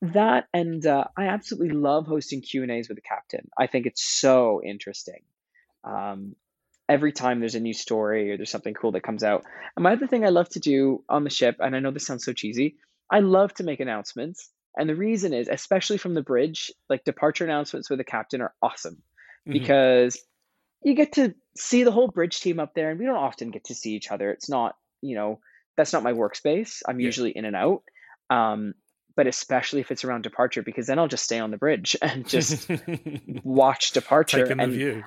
[0.03, 3.49] that and uh, I absolutely love hosting Q and A's with the captain.
[3.59, 5.23] I think it's so interesting.
[5.85, 6.37] Um,
[6.89, 9.45] every time there's a new story or there's something cool that comes out.
[9.77, 12.07] And my other thing I love to do on the ship, and I know this
[12.07, 12.77] sounds so cheesy,
[13.11, 14.51] I love to make announcements.
[14.77, 18.55] And the reason is, especially from the bridge, like departure announcements with the captain are
[18.63, 19.03] awesome
[19.47, 19.53] Mhm.
[19.53, 20.23] because
[20.83, 23.65] you get to see the whole bridge team up there, and we don't often get
[23.65, 24.31] to see each other.
[24.31, 25.41] It's not, you know,
[25.77, 26.83] that's not my workspace.
[26.87, 27.07] I'm Yeah.
[27.07, 27.83] usually in and out.
[28.31, 28.75] Um,
[29.17, 32.29] but especially if it's around departure, because then I'll just stay on the bridge and
[32.29, 32.69] just
[33.43, 35.05] watch departure and view.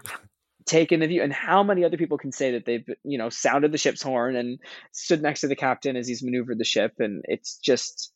[0.65, 1.21] Take in the view.
[1.23, 4.35] And how many other people can say that they've, you know, sounded the ship's horn
[4.35, 4.59] and
[4.91, 6.95] stood next to the captain as he's maneuvered the ship?
[6.99, 8.11] And it's just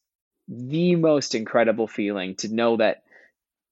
[0.48, 3.04] the most incredible feeling to know that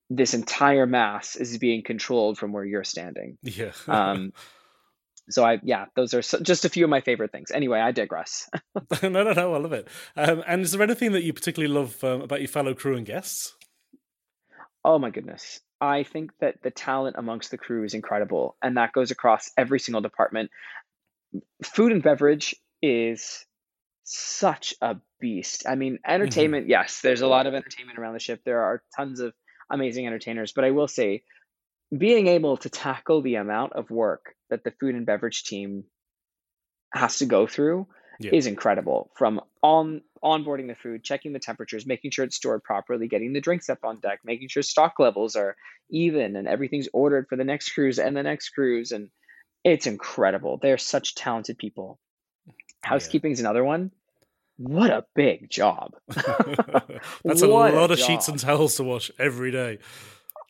[0.10, 3.38] this entire mass is being controlled from where you're standing.
[3.42, 3.72] Yeah.
[3.88, 4.34] Um,
[5.30, 7.52] so I, yeah, those are so, just a few of my favorite things.
[7.52, 8.50] Anyway, I digress.
[9.02, 9.54] no, no, no.
[9.54, 9.88] I love it.
[10.16, 13.06] Um, and is there anything that you particularly love um, about your fellow crew and
[13.06, 13.56] guests?
[14.84, 15.62] Oh my goodness.
[15.84, 19.82] I think that the talent amongst the crew is incredible, and that goes across every
[19.82, 20.50] single department.
[21.62, 23.46] Food and beverage is
[24.06, 25.66] such a beast.
[25.68, 26.12] I mean, mm-hmm.
[26.12, 28.44] entertainment, yes, there's a lot of entertainment around the ship.
[28.46, 29.34] There are tons of
[29.70, 31.24] amazing entertainers, but I will say,
[31.96, 35.84] being able to tackle the amount of work that the food and beverage team
[36.94, 37.88] has to go through
[38.24, 38.32] Yeah.
[38.34, 39.12] is incredible.
[39.16, 43.42] From on onboarding the food, checking the temperatures, making sure it's stored properly, getting the
[43.42, 45.56] drinks up on deck, making sure stock levels are
[45.90, 49.10] even and everything's ordered for the next cruise and the next cruise, and
[49.64, 50.60] it's incredible.
[50.62, 52.00] They're such talented people.
[52.82, 53.92] Housekeeping is another one.
[54.58, 55.94] what a big job.
[57.24, 59.80] That's a lot of sheets and towels to wash every day.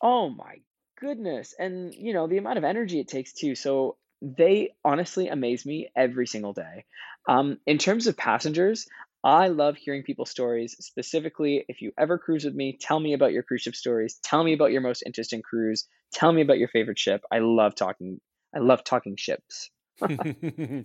[0.02, 0.56] Oh my
[0.98, 1.54] goodness.
[1.58, 3.54] And you know, the amount of energy it takes too.
[3.54, 6.84] So they honestly amaze me every single day.
[7.28, 8.86] Um, in terms of passengers,
[9.24, 10.76] I love hearing people's stories.
[10.80, 14.18] Specifically, if you ever cruise with me, tell me about your cruise ship stories.
[14.22, 15.88] Tell me about your most interesting cruise.
[16.12, 17.22] Tell me about your favorite ship.
[17.32, 18.20] I love talking.
[18.54, 19.70] I love talking ships.
[20.00, 20.84] and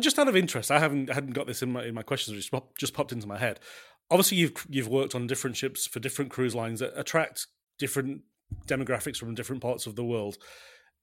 [0.00, 2.36] just out of interest, I haven't hadn't got this in my in my questions.
[2.36, 3.60] Just popped, just popped into my head.
[4.10, 7.46] Obviously, you've you've worked on different ships for different cruise lines that attract
[7.78, 8.22] different
[8.66, 10.38] demographics from different parts of the world.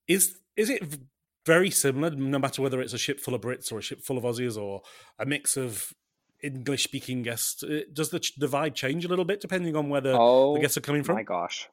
[0.08, 1.00] Is is it
[1.46, 4.18] very similar, no matter whether it's a ship full of Brits or a ship full
[4.18, 4.82] of Aussies or
[5.20, 5.94] a mix of
[6.42, 7.64] English speaking guests?
[7.64, 10.62] Uh, Does the ch- divide change a little bit depending on where the, Oh the
[10.62, 11.16] guests are coming from?
[11.16, 11.68] my gosh.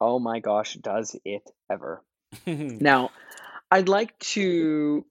[0.00, 2.02] Oh my gosh, does it ever.
[2.46, 3.10] Now,
[3.70, 5.04] I'd like to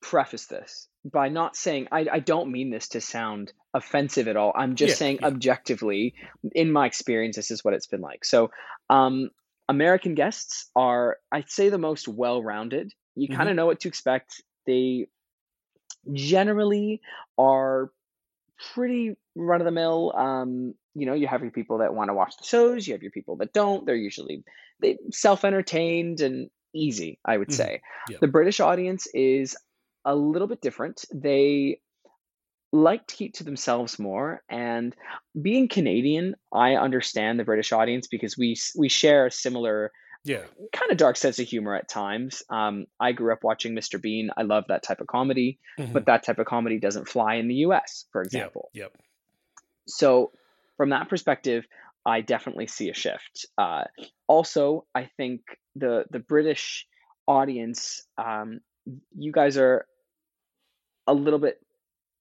[0.00, 4.52] preface this by not saying I, I don't mean this to sound offensive at all.
[4.54, 5.26] I'm just Yeah, saying yeah.
[5.28, 6.14] objectively,
[6.52, 8.24] in my experience, this is what it's been like.
[8.24, 8.50] So,
[8.90, 9.30] um,
[9.68, 12.92] American guests are, I'd say, the most well-rounded.
[13.18, 14.42] You kind of know what to expect.
[14.66, 15.08] They
[16.12, 17.00] generally
[17.36, 17.90] are
[18.74, 20.12] pretty run of the mill.
[20.16, 23.02] Um, you know, you have your people that want to watch the shows, you have
[23.02, 23.86] your people that don't.
[23.86, 24.44] They're usually
[24.80, 27.54] they self-entertained and easy, I would Mhm.
[27.54, 27.82] say.
[28.08, 28.18] Yeah.
[28.20, 29.56] The British audience is
[30.04, 31.04] a little bit different.
[31.12, 31.80] They
[32.72, 34.94] like to keep to themselves more and
[35.40, 39.90] being Canadian, I understand the British audience because we we share a similar
[40.24, 42.42] yeah, kind of dark sense of humor at times.
[42.50, 44.00] Um, I grew up watching Mr.
[44.00, 44.30] Bean.
[44.36, 45.92] I love that type of comedy, Mhm.
[45.92, 48.70] but that type of comedy doesn't fly in the US, for example.
[48.74, 48.96] yep.
[49.86, 50.32] So,
[50.76, 51.66] from that perspective,
[52.04, 53.46] I definitely see a shift.
[53.56, 53.84] Uh,
[54.26, 55.40] also, I think
[55.76, 56.86] the the British
[57.26, 58.60] audience, um,
[59.16, 59.86] you guys are
[61.06, 61.60] a little bit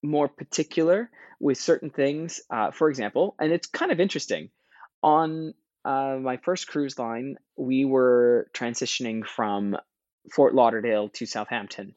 [0.04, 2.42] more particular with certain things.
[2.50, 4.50] Uh, for example, and it's kind of interesting.
[5.04, 5.54] On
[5.88, 9.78] uh, my first cruise line, we were transitioning from
[10.36, 11.94] Fort Lauderdale to Southampton.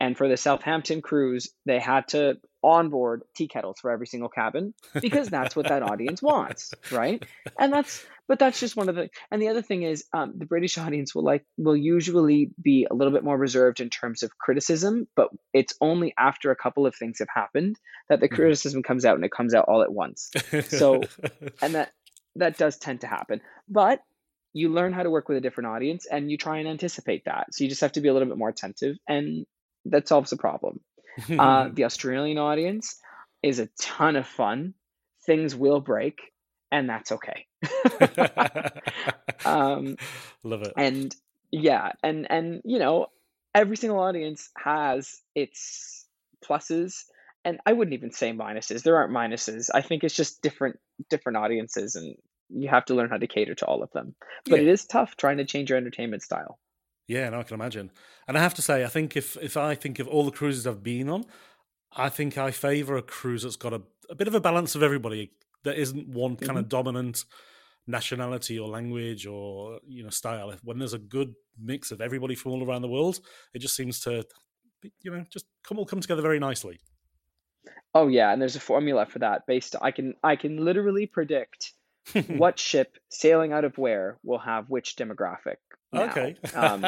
[0.00, 4.74] And for the Southampton cruise, they had to onboard tea kettles for every single cabin
[5.00, 7.22] because that's what that audience wants, right?
[7.58, 9.08] And that's, but that's just one of the.
[9.30, 12.94] And the other thing is, um, the British audience will like will usually be a
[12.94, 16.94] little bit more reserved in terms of criticism, but it's only after a couple of
[16.96, 17.76] things have happened
[18.08, 18.34] that the Mhm.
[18.34, 20.30] criticism comes out, and it comes out all at once
[20.68, 21.02] So-
[21.62, 21.92] and that
[22.36, 23.40] that does tend to happen.
[23.68, 24.00] But
[24.52, 27.52] you learn how to work with a different audience and you try and anticipate that.
[27.52, 29.46] So you just have to be a little bit more attentive and
[29.86, 30.80] that solves the problem.
[31.38, 32.96] Uh, the australian audience
[33.40, 34.74] is a ton of fun.
[35.26, 36.18] Things will break
[36.72, 37.46] and that's okay.
[39.44, 39.96] Um,
[40.42, 40.72] Love it.
[40.76, 41.14] and
[41.52, 43.06] yeah and and you know
[43.54, 46.06] every single audience has its
[46.44, 47.04] pluses
[47.44, 50.78] and i wouldn't even say minuses there aren't minuses i think it's just different
[51.10, 52.16] different audiences and
[52.50, 54.72] you have to learn how to cater to all of them but it Yeah.
[54.72, 56.58] is tough trying to change your entertainment style
[57.06, 57.90] Yeah, no, I can imagine.
[58.26, 60.66] And I have to say, I think if if I think of all the cruises
[60.66, 61.26] I've been on,
[61.92, 64.82] I think I favour a cruise that's got a, a bit of a balance of
[64.82, 65.32] everybody.
[65.64, 66.76] There isn't one kind of mm-hmm.
[66.76, 67.24] dominant
[67.86, 70.54] nationality or language or you know style.
[70.62, 73.20] When there's a good mix of everybody from all around the world,
[73.52, 74.24] it just seems to
[75.02, 76.80] you know just come all come together very nicely.
[77.94, 81.72] Oh yeah and there's a formula for that based i can i can literally predict
[82.28, 85.56] what ship sailing out of where will have which demographic
[85.92, 86.02] now.
[86.10, 86.36] Okay.
[86.54, 86.84] um,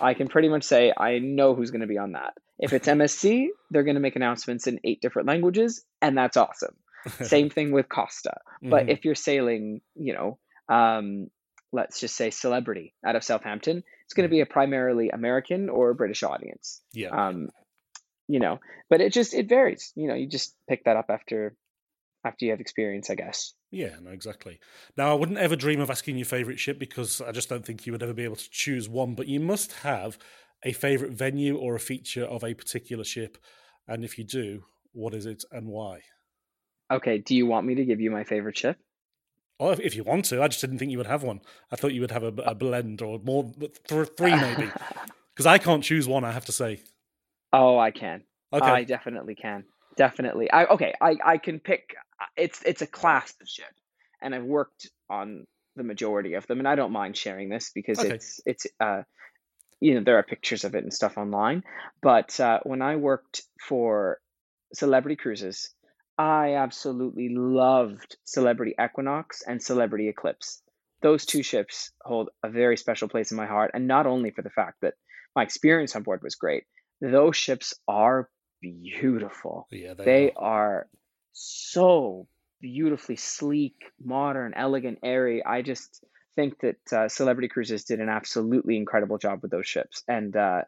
[0.00, 2.34] I can pretty much say I know who's going to be on that.
[2.58, 6.74] If it's MSC, they're going to make announcements in eight different languages, and that's awesome.
[7.22, 8.34] Same thing with Costa.
[8.62, 8.90] But Mhm.
[8.90, 11.28] if you're sailing, you know, um,
[11.72, 15.94] let's just say Celebrity out of Southampton, it's going to be a primarily American or
[15.94, 16.82] British audience.
[16.92, 17.08] yeah.
[17.28, 17.48] Um,
[18.28, 18.60] you know,
[18.90, 19.92] but it just it varies.
[19.94, 21.56] You know, you just pick that up after
[22.24, 23.52] after you have experience, I guess.
[23.70, 24.58] Yeah, no, exactly.
[24.96, 27.84] Now, I wouldn't ever dream of asking your favourite ship because I just don't think
[27.84, 30.16] you would ever be able to choose one, but you must have
[30.64, 33.36] a favourite venue or a feature of a particular ship.
[33.86, 36.00] And if you do, what is it and why?
[36.90, 38.78] Okay, do you want me to give you my favorite ship?
[39.58, 41.40] Or if, if you want to, I just didn't think you would have one.
[41.70, 43.76] I thought you would have a, a blend or more, th-
[44.16, 44.70] three maybe.
[45.34, 46.80] Because I can't choose one, I have to say.
[47.54, 48.24] Oh, I can.
[48.52, 48.70] Okay.
[48.70, 49.64] I definitely can.
[49.96, 50.50] Definitely.
[50.50, 50.92] I okay.
[51.00, 51.94] I I can pick.
[52.36, 53.72] It's it's a class of ship,
[54.20, 57.98] and I've worked on the majority of them, and I don't mind sharing this because
[58.00, 58.14] Okay.
[58.14, 59.02] it's it's uh,
[59.80, 61.62] you know, there are pictures of it and stuff online.
[62.02, 64.18] But uh, when I worked for
[64.72, 65.70] Celebrity Cruises,
[66.18, 70.62] I absolutely loved Celebrity Equinox and Celebrity Eclipse.
[71.02, 74.42] Those two ships hold a very special place in my heart, and not only for
[74.42, 74.94] the fact that
[75.36, 76.64] my experience on board was great,
[77.12, 78.28] those ships are
[78.60, 79.66] beautiful.
[79.70, 80.44] yeah, they, They are.
[80.44, 80.88] are
[81.32, 82.26] so
[82.60, 85.44] beautifully sleek, modern, elegant, airy.
[85.44, 86.02] I just
[86.34, 90.62] think that uh, Celebrity Cruises did an absolutely incredible job with those ships, and uh,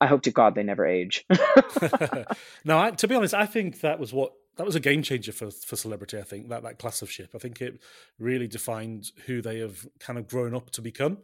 [0.00, 1.24] I hope to God they never age.
[2.64, 5.32] no, I, to be honest, I think that was what that was a game changer
[5.32, 6.18] for for Celebrity.
[6.18, 7.30] I think that that class of ship.
[7.34, 7.80] I think it
[8.18, 11.18] really defined who they have kind of grown up to become.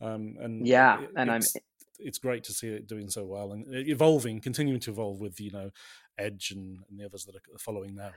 [0.00, 1.42] Um, and yeah, it, and I'm.
[2.04, 5.50] It's great to see it doing so well and evolving, continuing to evolve with you
[5.50, 5.70] know
[6.18, 8.10] Edge and, and the others that are following now.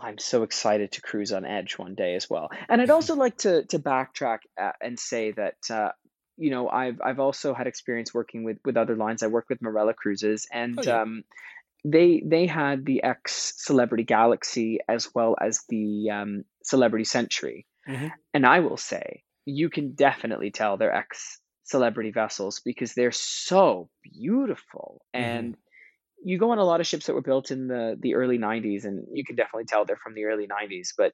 [0.00, 2.50] I'm so excited to cruise on Edge one day as well.
[2.68, 5.90] And I'd also like to to backtrack uh, and say that uh,
[6.36, 9.22] you know I've I've also had experience working with with other lines.
[9.22, 11.02] I work with Marella Cruises, and oh, yeah.
[11.02, 11.24] um,
[11.84, 17.66] they they had the X Celebrity Galaxy as well as the um, Celebrity Century.
[17.88, 18.08] Mm-hmm.
[18.34, 21.40] And I will say you can definitely tell they're X
[21.70, 25.02] Celebrity vessels because they're so beautiful.
[25.14, 25.24] Mm-hmm.
[25.24, 25.56] and
[26.22, 28.84] you go on a lot of ships that were built in the the early 90s
[28.84, 31.12] and you can definitely tell they're from the early 90s but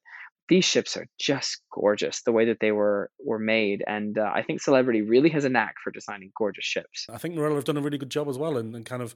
[0.49, 3.83] these ships are just gorgeous the way that they were were made.
[3.87, 7.07] And uh, i think celebrity really has a knack for designing gorgeous ships.
[7.11, 9.15] I think Marella have done a really good job as well and, and kind of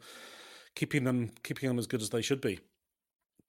[0.74, 2.60] keeping them keeping them as good as they should be.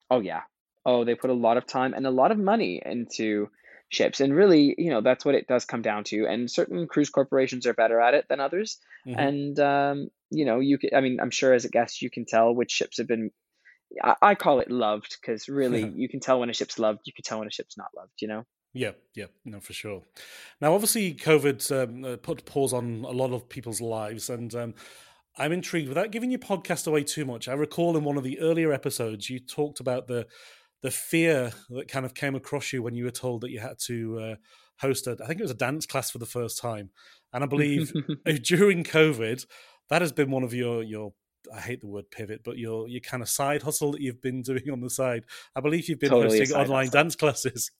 [0.09, 0.41] Oh yeah.
[0.85, 3.49] Oh they put a lot of time and a lot of money into
[3.91, 7.09] ships and really you know that's what it does come down to and certain cruise
[7.09, 9.19] corporations are better at it than others mm-hmm.
[9.19, 12.25] and um, you know you can i mean i'm sure as a guest you can
[12.25, 13.31] tell which ships have been
[14.01, 17.13] i, I call it loved because really you can tell when a ship's loved you
[17.13, 20.03] can tell when a ship's not loved you know yeah, yeah, no, for sure.
[20.61, 24.73] Now, obviously, COVID um, uh, put pause on a lot of people's lives, and um,
[25.37, 25.89] I'm intrigued.
[25.89, 29.29] Without giving your podcast away too much, I recall in one of the earlier episodes
[29.29, 30.25] you talked about the
[30.81, 33.77] the fear that kind of came across you when you were told that you had
[33.85, 34.35] to uh,
[34.79, 36.89] host a, I think it was a dance class for the first time,
[37.33, 37.93] and I believe
[38.43, 39.45] during COVID,
[39.89, 41.13] that has been one of your your
[41.53, 44.41] I hate the word pivot, but your your kind of side hustle that you've been
[44.43, 45.25] doing on the side.
[45.55, 47.01] I believe you've been totally hosting online hustle.
[47.01, 47.71] dance classes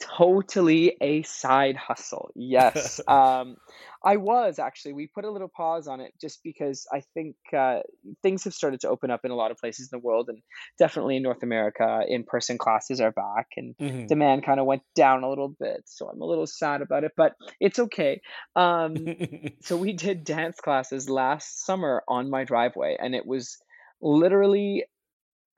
[0.00, 2.30] totally a side hustle.
[2.34, 3.00] Yes.
[3.08, 3.56] um,
[4.04, 4.92] I was actually.
[4.92, 7.80] We put a little pause on it just because I think uh,
[8.22, 10.38] things have started to open up in a lot of places in the world, and
[10.78, 14.06] definitely in North America, in person classes are back, and mm-hmm.
[14.06, 15.82] demand kind of went down a little bit.
[15.86, 18.20] So I'm a little sad about it, but it's okay.
[18.54, 18.94] Um,
[19.62, 23.58] so we did dance classes last summer on my driveway, and it was
[24.00, 24.84] literally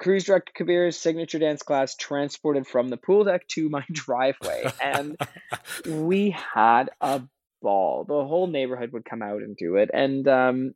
[0.01, 4.65] cruise director Kabir's signature dance class transported from the pool deck to my driveway.
[4.83, 5.17] And
[5.87, 7.23] we had a
[7.63, 8.05] ball.
[8.05, 9.91] The whole neighborhood would come out and do it.
[9.93, 10.75] And um,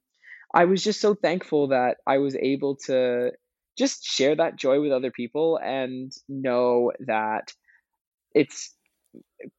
[0.55, 3.33] I was just so thankful that I was able to
[3.77, 7.53] just share that joy with other people and know that
[8.35, 8.75] it's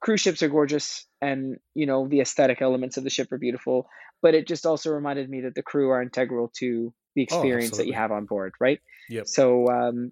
[0.02, 3.88] cruise ships are gorgeous and you know the aesthetic elements of the ship are beautiful
[4.26, 7.76] but it just also reminded me that the crew are integral to the oh, experience
[7.76, 8.80] oh, that you have on board, right?
[9.08, 9.28] Yep.
[9.28, 10.12] So um,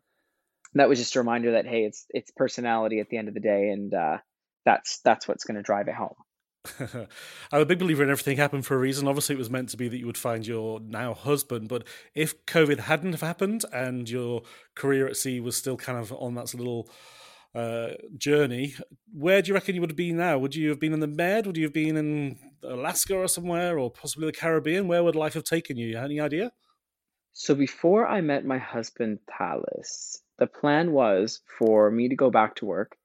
[0.76, 3.40] that was just a reminder that hey, it's it's personality at the end of the
[3.40, 4.18] day, and uh,
[4.66, 6.14] that's that's what's going to drive it home.
[7.52, 9.08] I'm a big believer in everything happened for a reason.
[9.08, 12.46] Obviously, it was meant to be that you would find your now husband, but if
[12.46, 14.44] COVID hadn't have happened and your
[14.76, 16.88] career at sea was still kind of on that little
[17.56, 18.76] uh, journey,
[19.14, 20.38] where do you reckon you would have been now?
[20.38, 21.46] Would you have been in the Med?
[21.46, 24.88] Would you have been in Alaska or somewhere, or possibly the Caribbean?
[24.88, 25.88] Where would life have taken you?
[25.88, 26.52] You had any idea?
[27.34, 32.56] So before I met my husband, Thales, the plan was for me to go back
[32.58, 32.96] to work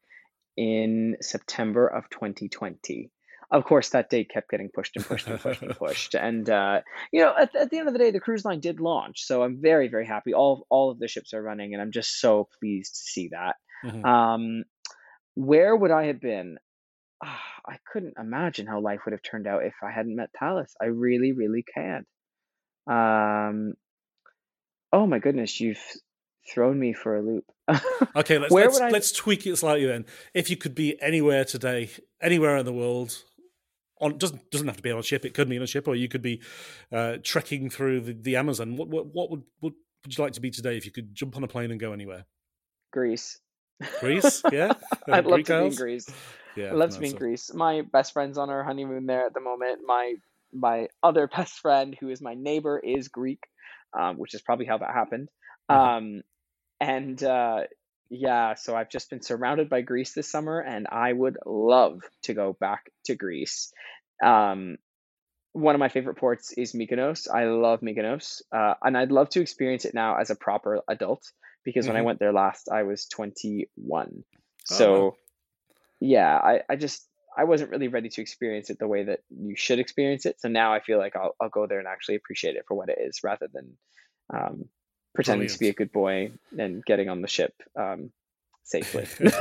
[0.56, 3.10] in September of 2020.
[3.50, 6.14] Of course, that date kept getting pushed and pushed and pushed and pushed.
[6.14, 8.78] And uh, you know, at, at the end of the day, the cruise line did
[8.78, 10.34] launch, so I'm very, very happy.
[10.34, 13.56] All all of the ships are running, and I'm just so pleased to see that.
[13.84, 14.04] Mm-hmm.
[14.04, 14.64] Um,
[15.34, 16.58] where would I have been?
[17.22, 20.74] Ah, I couldn't imagine how life would have turned out if I hadn't met Thales.
[20.80, 22.06] I really, really can't.
[22.86, 23.74] Um,
[24.92, 25.82] Oh my goodness, you've
[26.52, 27.44] thrown me for a loop.
[28.16, 28.88] okay, let's let's, I...
[28.88, 30.06] let's, tweak it slightly then.
[30.32, 31.90] If you could be anywhere today,
[32.22, 33.22] anywhere in the world,
[34.00, 35.24] on doesn't doesn't have to be on a ship.
[35.24, 36.40] It could be on a ship, or you could be
[36.90, 38.76] uh, trekking through the, the Amazon.
[38.76, 41.36] What, what what would what would you like to be today if you could jump
[41.36, 42.24] on a plane and go anywhere?
[42.92, 43.38] Greece.
[44.00, 44.72] Greece, yeah.
[45.08, 46.08] I'd love to be in Greece.
[46.56, 47.52] Yeah, I'd love to be in Greece.
[47.54, 49.80] My best friend's on our honeymoon there at the moment.
[49.84, 50.14] My
[50.52, 53.40] my other best friend, who is my neighbor, is Greek
[53.96, 55.28] um, which is probably how that happened.
[55.70, 55.80] Mm-hmm.
[55.80, 56.22] Um,
[56.80, 57.60] and uh,
[58.10, 62.34] yeah, so I've just been surrounded by Greece this summer, and I would love to
[62.34, 63.72] go back to Greece.
[64.22, 64.76] Um,
[65.52, 67.28] one of my favorite ports is Mykonos.
[67.32, 71.22] I love Mykonos, uh, and I'd love to experience it now as a proper adult
[71.68, 71.90] because mm-hmm.
[71.90, 72.06] when I mm-hmm.
[72.06, 74.24] went there last, I was 21.
[74.64, 75.14] So, oh, wow.
[76.00, 77.06] yeah, I, I just
[77.36, 80.40] I wasn't really ready to experience it the way that you should experience it.
[80.40, 82.88] So now I feel like I'll I'll go there and actually appreciate it for what
[82.88, 83.76] it is, rather than
[84.32, 84.64] um,
[85.14, 88.12] pretending to be a good boy and getting on the ship um,
[88.64, 89.06] safely.
[89.20, 89.34] now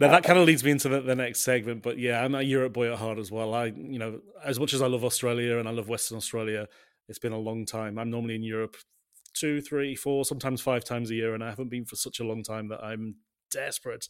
[0.00, 2.72] that kind of leads me into the, the, next segment, but yeah, I'm a Europe
[2.72, 3.54] boy at heart as well.
[3.54, 6.66] I, you know, as much as I love Australia and I love Western Australia,
[7.08, 7.98] it's been a long time.
[7.98, 8.76] I'm normally in Europe
[9.34, 12.24] two, three, four, sometimes five times a year, and I haven't been for such a
[12.24, 13.16] long time that I'm
[13.50, 14.08] desperate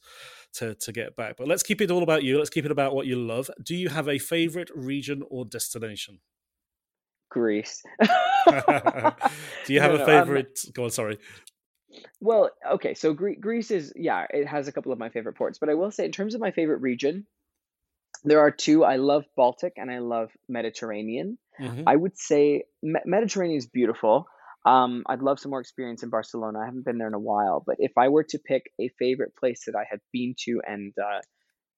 [0.54, 1.36] to to get back.
[1.36, 2.38] But let's keep it all about you.
[2.38, 3.50] Let's keep it about what you love.
[3.62, 6.20] Do you have a favorite region or destination?
[7.28, 7.82] Greece.
[8.04, 10.60] Do you have no, a no, favorite?
[10.66, 11.18] Um, Go on, sorry.
[12.20, 15.58] Well, okay, so Gre- Greece is yeah, it has a couple of my favorite ports,
[15.58, 17.26] but I will say in terms of my favorite region,
[18.24, 18.84] there are two.
[18.84, 21.38] I love Baltic and I love Mediterranean.
[21.60, 21.82] Mm-hmm.
[21.86, 24.26] I would say Me- Mediterranean is beautiful.
[24.64, 26.60] Um, I'd love some more experience in Barcelona.
[26.60, 29.34] I haven't been there in a while, but if I were to pick a favorite
[29.36, 31.20] place that I had been to and uh,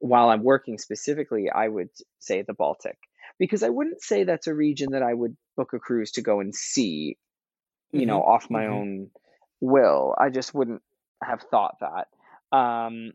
[0.01, 2.99] while I'm working specifically, I would say the Baltic
[3.39, 6.41] because I wouldn't say that's a region that I would book a cruise to go
[6.41, 7.16] and see,
[7.91, 8.09] you mm-hmm.
[8.09, 8.74] know, off my mm-hmm.
[8.74, 9.11] own
[9.61, 10.14] will.
[10.18, 10.82] I just wouldn't
[11.22, 12.09] have thought that.
[12.57, 13.12] Um,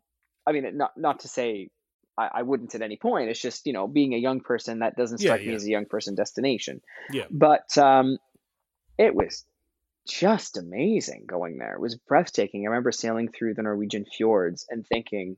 [0.48, 1.70] I mean, not not to say
[2.18, 3.30] I, I, wouldn't at any point.
[3.30, 5.50] It's just you know, being a young person, that doesn't strike yeah, yeah.
[5.52, 6.82] me as a young person destination.
[7.12, 7.26] Yeah.
[7.30, 8.18] But um,
[8.98, 9.46] it was
[10.10, 11.74] just amazing going there.
[11.74, 12.64] It was breathtaking.
[12.64, 15.38] I remember sailing through the Norwegian fjords and thinking,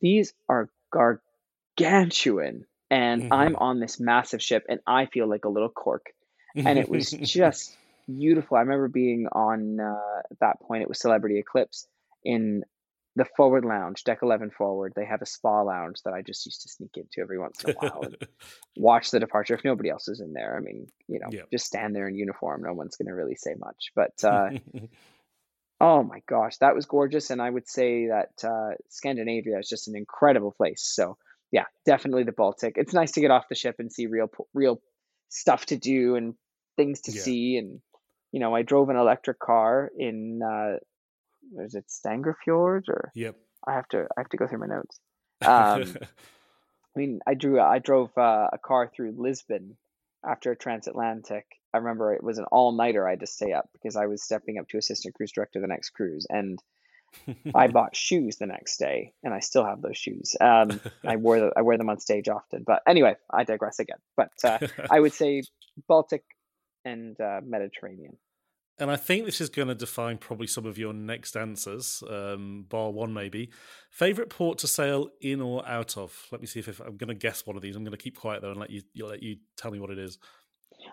[0.00, 2.64] these are gargantuan.
[2.90, 3.32] And mm-hmm.
[3.32, 6.06] I'm on this massive ship and I feel like a little cork.
[6.54, 8.56] And it was just beautiful.
[8.56, 11.86] I remember being on, uh, at that point, it was Celebrity Eclipse
[12.24, 12.64] in
[13.14, 16.62] the forward lounge, deck 11 forward, they have a spa lounge that I just used
[16.62, 18.16] to sneak into every once in a while and
[18.76, 20.56] watch the departure if nobody else is in there.
[20.56, 21.42] I mean, you know, yeah.
[21.52, 22.62] just stand there in uniform.
[22.64, 23.92] No one's going to really say much.
[23.94, 24.50] But uh,
[25.80, 27.30] oh my gosh, that was gorgeous.
[27.30, 30.82] And I would say that uh, Scandinavia is just an incredible place.
[30.82, 31.18] So
[31.50, 32.74] yeah, definitely the Baltic.
[32.76, 34.80] It's nice to get off the ship and see real, real
[35.28, 36.34] stuff to do and
[36.76, 37.20] things to yeah.
[37.20, 37.56] see.
[37.56, 37.80] And,
[38.32, 40.78] you know, I drove an electric car in uh,
[41.58, 43.36] is it Stangerfjord or yep
[43.66, 44.98] I have to I have to go through my notes.
[45.44, 45.96] Um,
[46.94, 49.76] I mean, I drew I drove uh, a car through Lisbon
[50.24, 51.46] after a transatlantic.
[51.74, 53.08] I remember it was an all nighter.
[53.08, 55.66] I had to stay up because I was stepping up to assistant cruise director the
[55.66, 56.60] next cruise, and
[57.54, 60.36] I bought shoes the next day, and I still have those shoes.
[60.40, 62.62] Um, I wore the, I wear them on stage often.
[62.64, 63.98] But anyway, I digress again.
[64.16, 64.58] But uh,
[64.90, 65.42] I would say
[65.88, 66.24] Baltic
[66.84, 68.16] and uh, Mediterranean
[68.82, 72.66] and I think this is going to define probably some of your next answers, um,
[72.68, 73.50] bar one maybe.
[73.90, 76.26] Favorite port to sail in or out of?
[76.32, 77.76] Let me see if, if I'm going to guess one of these.
[77.76, 79.98] I'm going to keep quiet though and let you let you tell me what it
[79.98, 80.18] is.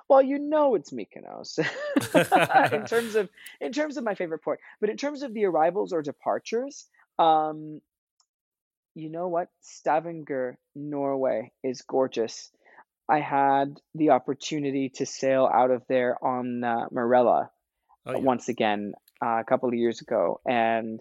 [0.08, 1.58] Well, you know it's Mykonos
[2.74, 3.28] in terms of
[3.60, 6.86] in terms of my favorite port, but in terms of the arrivals or departures,
[7.18, 7.82] um,
[8.94, 9.48] you know what?
[9.62, 12.52] Stavanger, Norway is gorgeous.
[13.10, 17.50] I had the opportunity to sail out of there on uh, Marella
[18.06, 18.18] oh, yeah.
[18.18, 18.94] once again
[19.24, 21.00] uh, a couple of years ago, and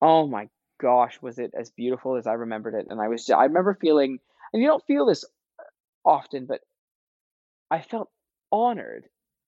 [0.00, 0.48] oh my
[0.80, 2.86] gosh, was it as beautiful as I remembered it?
[2.88, 4.18] And I was, I remember feeling,
[4.52, 5.24] and you don't feel this
[6.04, 6.60] often, but
[7.70, 8.10] I felt
[8.50, 9.04] honored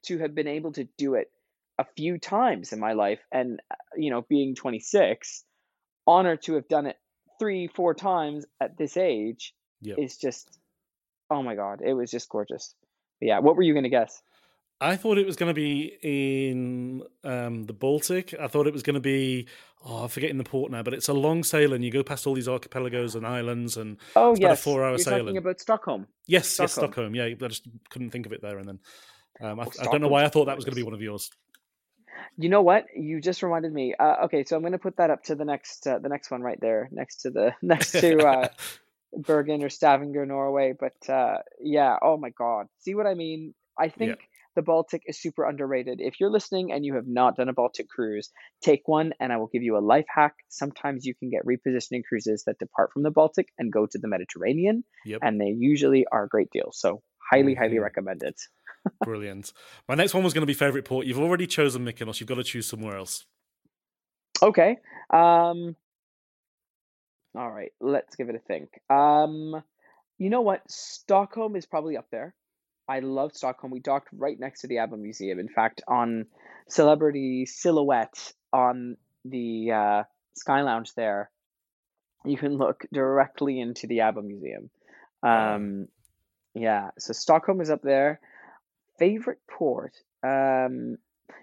[0.07, 1.31] to have been able to do it
[1.79, 5.45] a few times in my life, and uh, you know, being 26,
[6.07, 6.97] honored to have done it
[7.39, 9.99] three, four times at this age yep.
[9.99, 10.49] is just,
[11.31, 12.75] oh my god, it was just gorgeous.
[13.21, 14.23] But yeah, what were you going to guess?
[14.83, 18.35] I thought it was going to be in um, the Baltic.
[18.41, 19.47] I thought it was going to be,
[19.85, 22.27] oh, I'm forgetting the port now, but it's a long sail and you go past
[22.27, 24.59] all these archipelagos and islands and oh, yes.
[24.59, 25.27] a four hour sailing.
[25.27, 26.09] talking about Stockholm.
[26.27, 26.65] Yes, Stockholm.
[26.65, 27.15] yes, Stockholm.
[27.15, 28.59] Yeah, I just couldn't think of it there.
[28.59, 28.79] And then
[29.41, 31.01] um, I, I, don't know why I thought that was going to be one of
[31.01, 31.31] yours.
[32.37, 32.87] You know what?
[32.97, 33.95] You just reminded me.
[33.95, 36.31] Uh, okay, so I'm going to put that up to the next uh, the next
[36.31, 38.49] one right there, next to the next to uh,
[39.17, 40.75] Bergen or Stavanger, Norway.
[40.79, 43.55] But uh, yeah, oh my God, see what I mean?
[43.79, 44.19] I think.
[44.19, 46.01] Yeah the Baltic is super underrated.
[46.01, 48.31] If you're listening and you have not done a Baltic cruise,
[48.63, 50.35] take one and I will give you a life hack.
[50.49, 54.09] Sometimes you can get repositioning cruises that depart from the Baltic and go to the
[54.09, 55.21] Mediterranean, yep.
[55.23, 56.71] and they usually are a great deal.
[56.73, 57.63] So, highly, mm-hmm.
[57.63, 58.41] highly recommend it.
[59.05, 59.53] Brilliant.
[59.89, 61.07] My next one was going to be favorite port.
[61.07, 62.21] You've already chosen Mykonos.
[62.21, 63.25] You've got to choose somewhere else.
[64.43, 64.79] Okay.
[65.13, 65.77] Um,
[67.35, 67.71] all right.
[67.81, 68.69] Let's give it a think.
[68.91, 69.63] Um,
[70.19, 70.63] you know what?
[70.69, 72.35] Stockholm is probably up there.
[72.93, 73.73] I love Stockholm.
[73.73, 75.39] We docked right next to the ABBA Museum.
[75.39, 76.27] In fact, on
[76.69, 80.03] Celebrity Silhouette on the uh,
[80.35, 81.31] Sky Lounge there,
[82.27, 84.69] you can look directly into the ABBA Museum.
[85.23, 85.89] Um,
[86.55, 88.21] yeah, so Stockholm is up there.
[88.99, 89.97] Favorite port?
[90.23, 90.99] Um,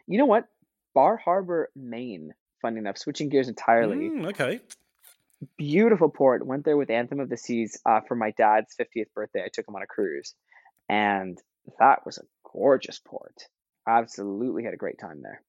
[0.06, 0.45] you know what?
[0.93, 2.36] Bar Harbor, Maine.
[2.62, 3.95] Funny enough, switching gears entirely.
[3.95, 4.60] Mm, okay.
[5.58, 6.45] Beautiful port.
[6.45, 9.41] Went there with Anthem of the Seas uh, for my dad's 50th birthday.
[9.43, 10.36] I took him on a cruise
[10.90, 11.38] and
[11.80, 13.44] that was a gorgeous port.
[13.88, 15.42] absolutely had a great time there.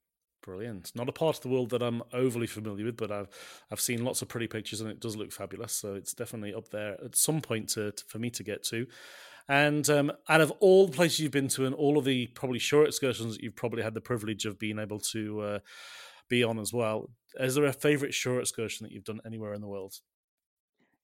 [0.43, 0.93] Brilliant.
[0.95, 3.28] Not a part of the world that I'm overly familiar with, but I've
[3.70, 5.72] I've seen lots of pretty pictures and it does look fabulous.
[5.72, 8.86] So it's definitely up there at some point to, to for me to get to.
[9.49, 12.59] And um, out of all the places you've been to and all of the probably
[12.59, 15.59] short excursions that you've probably had the privilege of being able to uh,
[16.28, 19.61] be on as well, is there a favorite short excursion that you've done anywhere in
[19.61, 19.95] the world?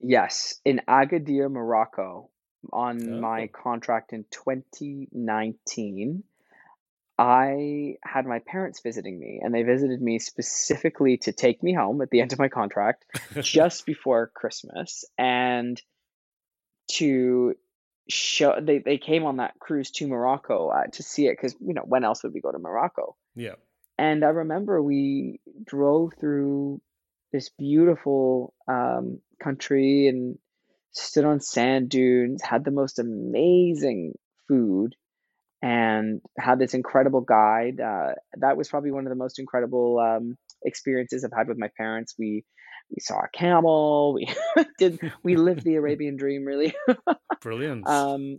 [0.00, 2.30] Yes, in Agadir, Morocco,
[2.72, 3.20] on Oh.
[3.20, 6.24] my contract in 2019,
[7.18, 12.02] I had my parents visiting me, and they visited me specifically to take me home
[12.02, 13.04] at the end of my contract
[13.40, 15.80] just before Christmas and
[16.92, 17.54] to
[18.08, 21.74] show they, they came on that cruise to Morocco uh, to see it because you
[21.74, 23.16] know when else would we go to Morocco?
[23.34, 23.54] yeah.
[23.98, 26.82] And I remember we drove through
[27.32, 30.38] this beautiful um, country and
[30.96, 34.14] stood on sand dunes, had the most amazing
[34.48, 34.94] food,
[35.62, 37.80] and had this incredible guide.
[37.80, 41.70] Uh, that was probably one of the most incredible um, experiences I've had with my
[41.76, 42.14] parents.
[42.18, 42.44] We
[42.90, 44.14] we saw a camel.
[44.14, 44.28] We
[44.78, 46.74] did we lived the Arabian dream really.
[47.40, 47.86] Brilliant.
[47.86, 48.38] Um,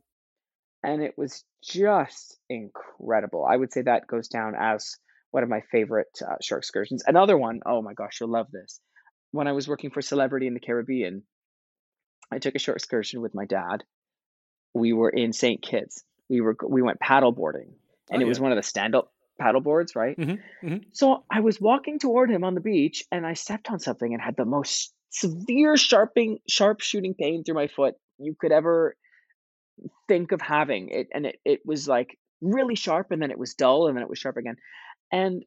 [0.83, 3.45] and it was just incredible.
[3.45, 4.95] I would say that goes down as
[5.31, 7.03] one of my favorite uh, shore excursions.
[7.05, 8.79] Another one, oh my gosh, you'll love this.
[9.31, 11.23] When I was working for Celebrity in the Caribbean,
[12.31, 13.83] I took a short excursion with my dad.
[14.73, 15.61] We were in St.
[15.61, 16.03] Kitts.
[16.29, 17.73] We were we went paddle boarding,
[18.11, 20.17] and Oh, it was one of the stand-up paddle boards, right?
[20.17, 20.85] Mhm, mhm.
[20.91, 24.21] So I was walking toward him on the beach, and I stepped on something and
[24.21, 28.95] had the most severe sharping, sharp shooting pain through my foot you could ever
[30.07, 33.53] think of having it and it, it was like really sharp and then it was
[33.53, 34.55] dull and then it was sharp again
[35.11, 35.43] and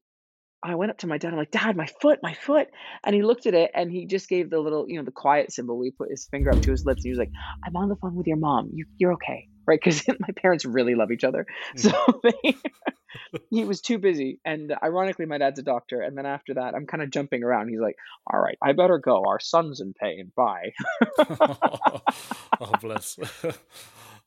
[0.62, 2.68] i went up to my dad i'm like dad my foot my foot.
[3.04, 5.52] And he looked at it and he just gave the little you know the quiet
[5.52, 7.32] symbol we put his finger up to his lips and he was like
[7.64, 8.70] i'm on the phone with your mom.
[8.72, 9.48] You, you're okay.
[9.66, 9.78] Right?
[9.82, 11.46] Because my parents really love each other.
[11.72, 11.78] Hmm.
[11.78, 12.56] So they,
[13.50, 14.40] he was too busy.
[14.44, 16.00] And ironically my dad's a doctor.
[16.00, 17.68] And then after that i'm kind of jumping around.
[17.68, 17.96] He's like
[18.32, 19.24] all right i better go.
[19.26, 20.32] Our son's in pain.
[20.34, 20.72] Bye.
[22.62, 23.18] Oh, bless.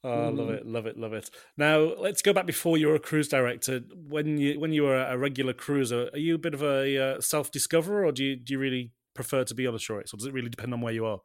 [0.05, 1.29] Oh, I love it, love it, love it.
[1.55, 3.81] Now let's go back before you were a cruise director.
[3.95, 7.21] When you when you were a regular cruiser, are you a bit of a uh,
[7.21, 9.99] self discoverer, or do you do you really prefer to be on a shore?
[9.99, 11.19] Or does it really depend on where you are?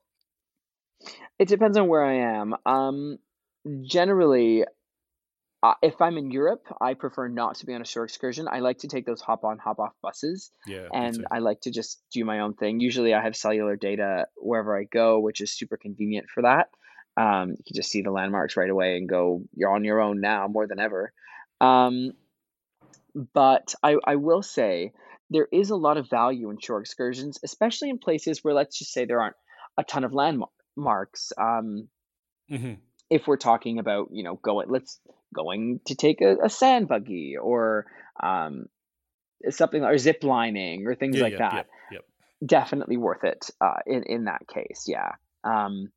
[1.39, 2.55] It depends on where I am.
[2.67, 3.19] Um,
[3.83, 4.65] generally,
[5.63, 8.47] uh, if I'm in Europe, I prefer not to be on a shore excursion.
[8.51, 11.27] I like to take those hop on, hop off buses, Yeah, and.
[11.33, 12.79] I like to just do my own thing.
[12.79, 16.69] Usually, I have cellular data wherever I go, which is super convenient for that.
[17.19, 20.21] Um, you can just see the landmarks right away and go, you're on your own
[20.21, 21.13] now more than ever.
[21.61, 22.13] Um,
[23.35, 24.93] but I, I will say
[25.31, 28.93] there is a lot of value in shore excursions, especially in places where, let's just
[28.93, 29.37] say, there aren't
[29.77, 31.33] a ton of landmarks.
[31.37, 31.89] Um,
[32.51, 32.79] Mhm.
[33.11, 35.01] if we're talking about you know going let's
[35.35, 37.87] going to take a, a sand buggy or
[38.23, 38.67] um
[39.51, 42.05] something or zip lining or things Yeah, like yeah, that Yep,
[42.47, 45.13] definitely worth it uh in in that case yeah
[45.45, 45.91] um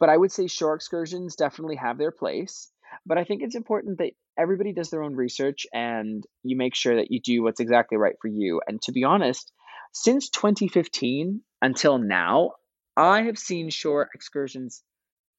[0.00, 2.70] but i would say shore excursions definitely have their place
[3.06, 6.96] but i think it's important that everybody does their own research and you make sure
[6.96, 9.52] that you do what's exactly right for you and to be honest
[9.92, 12.52] since 2015 until now
[12.96, 14.82] i have seen shore excursions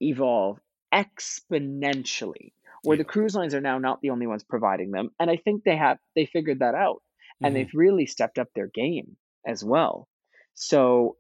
[0.02, 0.58] evolve
[0.94, 5.36] exponentially where the cruise lines are now not the only ones providing them and i
[5.38, 7.02] think they have they figured that out
[7.42, 7.60] and Mhm.
[7.60, 9.16] they've really stepped up their game
[9.48, 10.10] as well.
[10.56, 11.16] So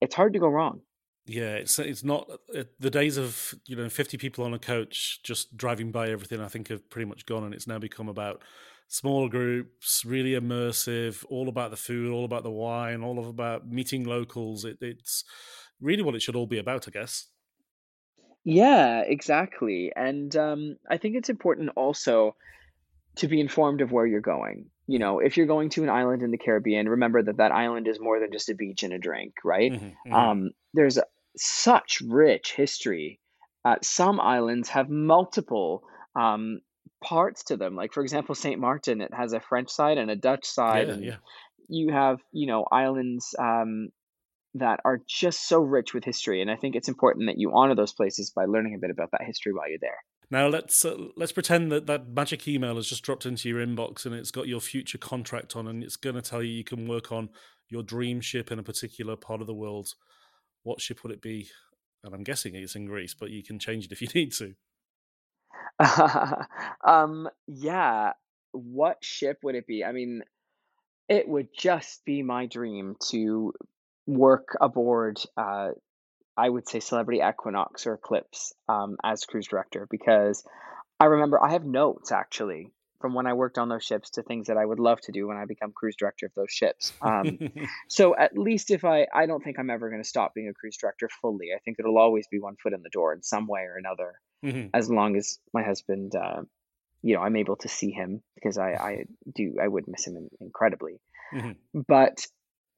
[0.00, 0.82] it's hard to go wrong
[1.26, 5.22] Yeah, it's it's not uh, the days of you know fifty people on a coach
[5.22, 6.40] just driving by everything.
[6.40, 8.42] I think have pretty much gone, and it's now become about
[8.88, 13.66] small groups, really immersive, all about the food, all about the wine, all of about
[13.66, 14.66] meeting locals.
[14.66, 15.24] It, it's
[15.80, 17.28] really what it should all be about, I guess.
[18.44, 22.36] yeah exactly and um, i think it's important also
[23.16, 26.22] to be informed of where you're going you know if you're going to an island
[26.22, 28.98] in the caribbean remember that that island is more than just a beach and a
[28.98, 30.12] drink right Mhm, mhm.
[30.14, 30.98] um, there's
[31.36, 33.20] such rich history.
[33.64, 35.82] Uh, some islands have multiple
[36.14, 36.60] um,
[37.02, 37.76] parts to them.
[37.76, 40.94] Like for example, Saint Martin, it has a French side and a Dutch side, yeah,
[40.94, 41.16] and yeah.
[41.68, 43.88] you have you know islands um,
[44.54, 46.40] that are just so rich with history.
[46.40, 49.10] And I think it's important that you honor those places by learning a bit about
[49.12, 49.98] that history while you're there.
[50.30, 54.06] Now let's uh, let's pretend that that magic email has just dropped into your inbox
[54.06, 56.88] and it's got your future contract on, and it's going to tell you you can
[56.88, 57.28] work on
[57.68, 59.94] your dream ship in a particular part of the world.
[60.64, 61.48] What ship would it be?
[62.02, 64.54] And I'm guessing it's in Greece, but you can change it if you need to.
[66.86, 68.12] um, yeah.
[68.52, 69.84] What ship would it be?
[69.84, 70.22] I mean,
[71.08, 73.52] it would just be my dream to
[74.06, 75.18] work aboard.
[75.36, 75.70] Uh,
[76.36, 80.44] I would say Celebrity Equinox or Eclipse um, as cruise director because
[80.98, 82.72] I remember I have notes actually
[83.04, 85.26] from when I worked on those ships to things that I would love to do
[85.28, 86.90] when I become cruise director of those ships.
[87.02, 87.38] Um,
[87.90, 90.54] so at least if I, I don't think I'm ever going to stop being a
[90.54, 91.48] cruise director fully.
[91.54, 94.14] I think it'll always be one foot in the door in some way or another,
[94.42, 94.70] Mhm.
[94.72, 96.44] as long as my husband, uh,
[97.02, 100.16] you know, I'm able to see him because I, I do, I would miss him
[100.16, 101.02] in, incredibly.
[101.34, 101.56] Mhm.
[101.86, 102.26] But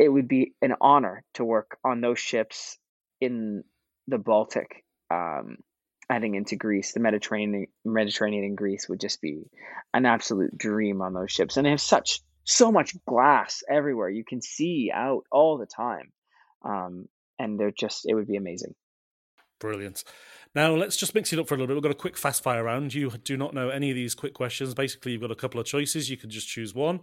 [0.00, 2.78] it would be an honor to work on those ships
[3.20, 3.62] in
[4.08, 5.58] the Baltic, um,
[6.08, 6.92] heading into Greece.
[6.92, 9.44] The Mediterranean, Mediterranean and Greece would just be
[9.92, 14.08] an absolute dream on those ships, and they have such so much glass everywhere.
[14.08, 16.12] You can see out all the time,
[16.64, 18.74] um, and they're just it would be amazing.
[19.58, 20.04] Brilliant.
[20.54, 21.74] Now let's just mix it up for a little bit.
[21.74, 22.94] We've got a quick fast fire round.
[22.94, 24.74] You do not know any of these quick questions.
[24.74, 26.08] Basically, you've got a couple of choices.
[26.08, 27.00] You can just choose one.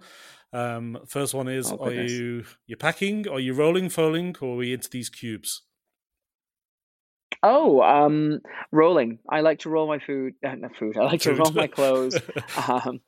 [0.53, 3.27] Um, first one is: Oh, Are you you packing?
[3.27, 5.63] Are you rolling, folding, or are we into these cubes?
[7.45, 8.39] Oh, um,
[8.71, 9.19] rolling.
[9.29, 10.35] I like to roll my food.
[10.43, 10.97] Uh, not food.
[10.97, 12.17] I like to roll my clothes.
[12.67, 13.01] Um,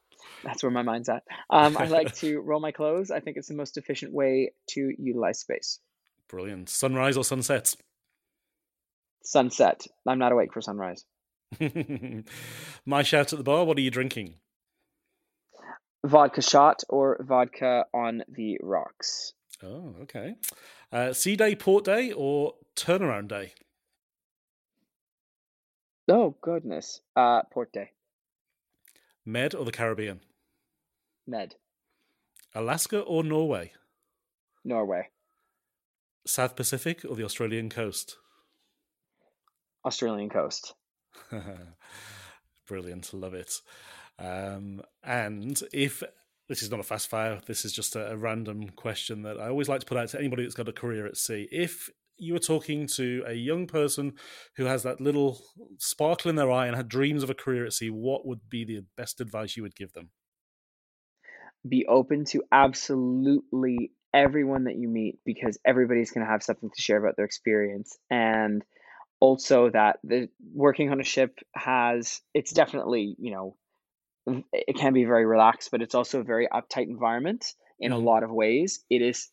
[0.43, 1.23] that's where my mind's at.
[1.49, 3.09] Um, I like to roll my clothes.
[3.09, 5.79] I think it's the most efficient way to utilize space.
[6.27, 6.69] Brilliant.
[6.69, 7.73] Sunrise or sunset?
[9.23, 9.87] Sunset.
[10.05, 11.05] I'm not awake for sunrise.
[12.85, 13.65] My shout at the bar.
[13.65, 14.35] What are you drinking?
[16.05, 19.33] Vodka shot or vodka on the rocks.
[19.63, 20.35] Oh, okay.
[20.91, 23.53] Uh, sea day, port day, or turnaround day?
[26.07, 27.01] Oh goodness.
[27.15, 27.91] Uh, port day.
[29.25, 30.21] Med or the Caribbean?
[31.27, 31.55] Med.
[32.53, 33.73] Alaska or Norway?
[34.63, 35.09] Norway.
[36.25, 38.17] South Pacific or the Australian coast?
[39.83, 40.73] Australian coast.
[42.67, 43.61] Brilliant, love it.
[44.17, 46.01] Um, and if
[46.47, 49.49] this is not a fast fire, this is just a, a random question that I
[49.49, 51.47] always like to put out to anybody that's got a career at sea.
[51.51, 54.17] If you were talking to a young person
[54.55, 55.41] who has that little
[55.77, 58.63] sparkle in their eye and had dreams of a career at sea, what would be
[58.65, 60.11] the best advice you would give them?
[61.67, 66.81] Be open to absolutely everyone that you meet because everybody's going to have something to
[66.81, 68.63] share about their experience and
[69.19, 73.57] also that the working on a ship has it's definitely you know
[74.53, 77.99] it can be very relaxed but it's also a very uptight environment in a Mhm.
[77.99, 79.29] lot of ways it is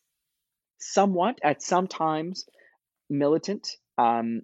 [0.79, 2.45] somewhat at some times
[3.09, 4.41] militant um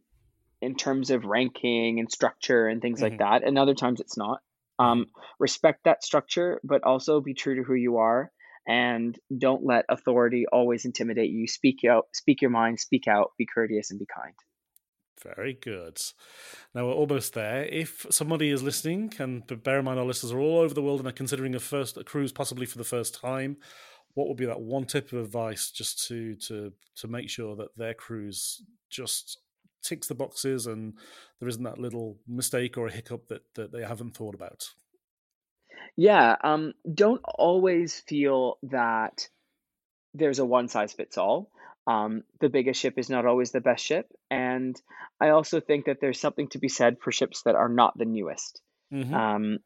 [0.62, 3.04] in terms of ranking and structure and things Mhm.
[3.04, 4.40] like that and other times it's not
[4.78, 5.08] um
[5.40, 8.32] respect that structure but also be true to who you are
[8.68, 13.46] and don't let authority always intimidate you speak out speak your mind speak out be
[13.46, 14.36] courteous and be kind
[15.24, 16.00] Very good.
[16.74, 17.66] Now we're almost there.
[17.66, 21.00] If somebody is listening, and bear in mind our listeners are all over the world
[21.02, 23.58] and are considering a first a cruise possibly for the first time,
[24.14, 27.76] what would be that one tip of advice just to to to make sure that
[27.78, 29.40] their cruise just
[29.82, 30.94] ticks the boxes and
[31.40, 34.70] there isn't that little mistake or a hiccup that that they haven't thought about?
[35.96, 39.28] Yeah, um, don't always feel that
[40.14, 41.52] there's a one size fits all.
[41.88, 44.80] Um, the biggest ship is not always the best ship, and
[45.20, 48.06] I also think that there's something to be said for ships that are not the
[48.06, 48.62] newest.
[48.94, 49.14] Mhm.
[49.14, 49.60] Um,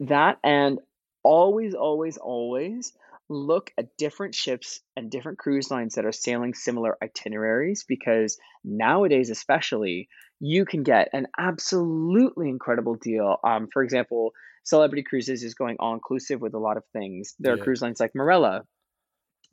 [0.00, 0.78] that and
[1.22, 2.92] always, always, always
[3.28, 9.30] look at different ships and different cruise lines that are sailing similar itineraries because nowadays,
[9.30, 10.08] especially,
[10.40, 13.36] you can get an absolutely incredible deal.
[13.44, 14.32] Um, for example,
[14.64, 17.34] Celebrity Cruises is going all inclusive with a lot of things.
[17.38, 18.62] There are cruise lines like Marella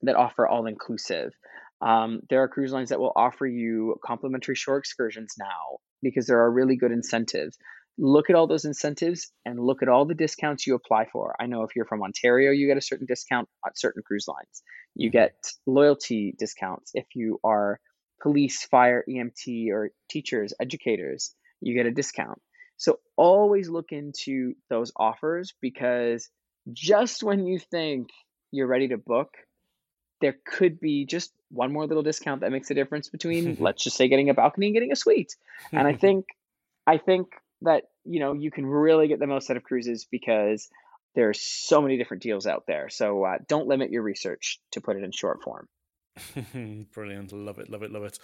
[0.01, 1.31] that offer all inclusive.
[1.81, 6.39] Um, there are cruise lines that will offer you complimentary shore excursions now because there
[6.39, 7.57] are really good incentives.
[7.97, 11.35] Look at all those incentives and look at all the discounts you apply for.
[11.39, 14.63] I know if you're from Ontario, you get a certain discount on certain cruise lines.
[14.95, 15.13] You Mhm.
[15.13, 15.35] get
[15.65, 16.91] loyalty discounts.
[16.93, 17.79] If you are
[18.21, 22.41] police, fire, EMT, or teachers, educators, you get a discount.
[22.77, 26.29] So always look into those offers because
[26.73, 28.09] just when you think
[28.51, 29.37] you're ready to book,
[30.21, 33.95] there could be just one more little discount that makes a difference between let's just
[33.97, 35.35] say getting a balcony and getting a suite.
[35.71, 36.25] And I think
[36.87, 37.27] I think
[37.61, 40.69] that you know you can really get the most out of cruises because
[41.15, 42.89] there's so many different deals out there.
[42.89, 45.67] So uh, don't limit your research to put it in short form.
[46.93, 48.19] Brilliant, love it, love it, love it.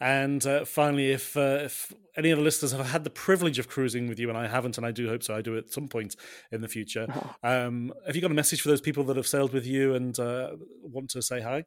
[0.00, 3.68] And uh, finally, if uh, if any of the listeners have had the privilege of
[3.68, 5.88] cruising with you, and I haven't, and I do hope so, I do at some
[5.88, 6.16] point
[6.50, 7.06] in the future.
[7.44, 10.16] Um, have you got a message for those people that have sailed with you and
[10.18, 10.50] uh,
[10.82, 11.64] want to say hi?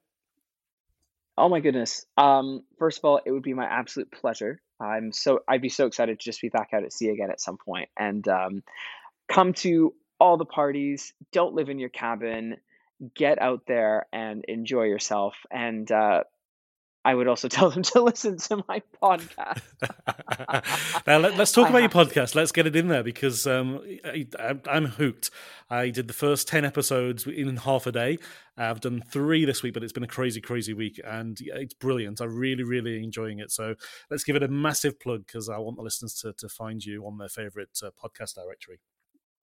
[1.38, 2.06] Oh my goodness.
[2.18, 4.62] Um, first of all, it would be my absolute pleasure.
[4.80, 7.42] I'm so I'd be so excited to just be back out at sea again at
[7.42, 8.64] some point and um,
[9.28, 11.14] come to all the parties.
[11.32, 12.58] Don't live in your cabin.
[13.16, 15.36] Get out there and enjoy yourself.
[15.52, 16.24] And uh,
[17.06, 19.62] I would also tell them to listen to my podcast.
[21.08, 22.34] now let, us talk about your podcast.
[22.34, 25.30] Let's get it in there because um, I, am hooked.
[25.70, 28.18] I did the first ten episodes in half a day.
[28.58, 32.22] I've done three this week, but it's been a crazy, crazy week, and it's brilliant.
[32.22, 33.52] I'm really, really enjoying it.
[33.52, 33.76] So
[34.10, 37.06] let's give it a massive plug because I want the listeners to to find you
[37.06, 38.80] on their favorite uh, podcast directory.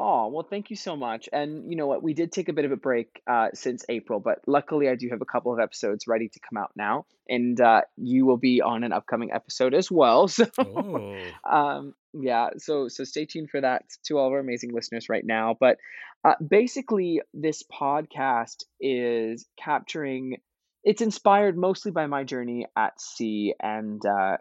[0.01, 1.29] Oh, well, thank you so much.
[1.33, 2.03] And you know what?
[2.03, 5.09] We did take a bit of a break uh, since April, but luckily I do
[5.11, 7.07] have a couple of episodes ready to come out now.
[7.29, 10.29] And uh, you will be on an upcoming episode as well.
[10.33, 11.17] So, oh.
[11.49, 15.25] um, yeah, so so stay tuned for that to all of our amazing listeners right
[15.25, 15.57] now.
[15.59, 15.79] But
[16.25, 20.39] uh, basically, this podcast is capturing,
[20.85, 24.39] it's inspired mostly by my journey at sea and uh,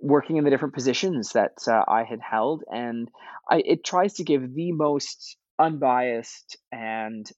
[0.00, 3.08] working in the different positions that uh, I had held, and
[3.48, 7.30] I, it tries to give the most unbiased and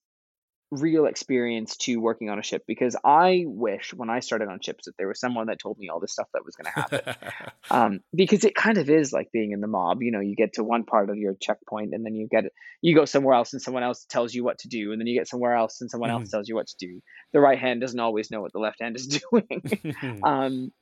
[0.72, 4.86] real experience to working on a ship because I wish when I started on ships
[4.86, 7.32] that there was someone that told me all the stuff that was going to happen.
[7.70, 10.02] um, because it kind of is like being in the mob.
[10.02, 12.44] You know, you get to one part of your checkpoint and then you get
[12.80, 15.18] you go somewhere else and someone else tells you what to do, and then you
[15.18, 16.36] get somewhere else and someone else mm-hmm.
[16.36, 17.00] tells you what to do.
[17.34, 20.20] The right hand doesn't always know what the left hand is doing.
[20.24, 20.72] um,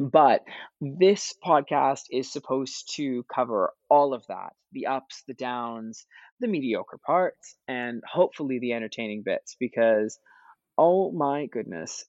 [0.00, 0.40] but
[0.80, 6.06] this podcast is supposed to cover all of that the ups, the downs,
[6.38, 10.16] the mediocre parts, and hopefully the entertaining bits because,
[10.78, 12.04] oh my goodness,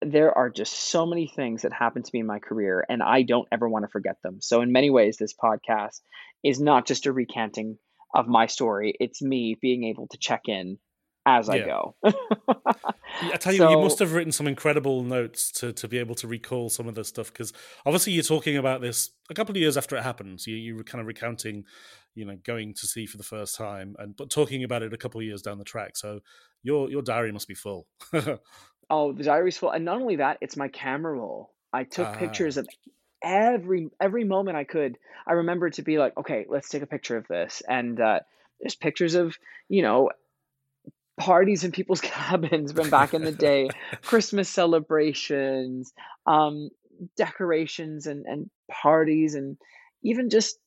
[0.00, 3.22] there are just so many things that happened to me in my career, and I
[3.22, 4.38] don't ever want to forget them.
[4.40, 6.00] So, in many ways, this podcast
[6.44, 7.76] is not just a recanting
[8.14, 10.78] of my story, it's me being able to check in
[11.38, 11.94] as I go.
[12.04, 16.14] I tell you, so, you must have written some incredible notes to, to be able
[16.16, 17.52] to recall some of this stuff because
[17.84, 20.46] obviously you're talking about this a couple of years after it happened.
[20.46, 21.64] You you were kind of recounting,
[22.14, 24.98] you know, going to sea for the first time and but talking about it a
[24.98, 25.96] couple of years down the track.
[25.96, 26.20] So
[26.62, 27.86] your your diary must be full.
[28.90, 31.52] oh, the diary's full, and not only that, it's my camera roll.
[31.72, 32.16] I took ah.
[32.16, 32.68] pictures of
[33.22, 34.96] every every moment I could.
[35.26, 38.20] I remember to be like, okay, let's take a picture of this, and uh,
[38.60, 39.36] there's pictures of
[39.68, 40.10] you know
[41.20, 43.68] parties in people's cabins from back in the day,
[44.02, 45.92] Christmas celebrations,
[46.26, 46.70] um,
[47.16, 49.56] decorations and, and parties, and
[50.02, 50.58] even just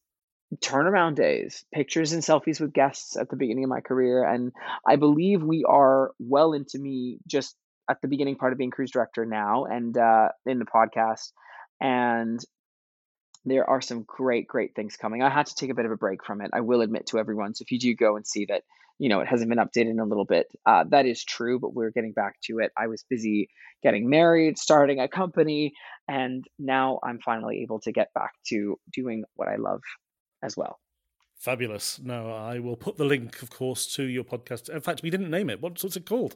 [0.58, 4.24] turnaround days, pictures and selfies with guests at the beginning of my career.
[4.24, 4.52] And
[4.88, 7.56] I believe we are well into me just
[7.90, 11.32] at the beginning part of being cruise director now and uh, in the podcast.
[11.82, 12.40] And
[13.46, 15.22] there are some great, great things coming.
[15.22, 16.52] I had to take a bit of a break from it.
[16.54, 17.56] I will admit to everyone.
[17.56, 18.64] So if you do go and see that
[19.00, 20.48] you know, it hasn't been updated in a little bit.
[20.66, 22.72] Uh, that is true, but we're getting back to it.
[22.78, 23.50] I was busy
[23.82, 25.74] getting married, starting a company,
[26.08, 29.82] and now I'm finally able to get back to doing what I love
[30.42, 30.80] as well.
[31.38, 32.00] Fabulous.
[32.02, 34.70] No, I will put the link, of course, to your podcast.
[34.70, 35.62] In fact, we didn't name it.
[35.62, 36.36] What's, what's it called?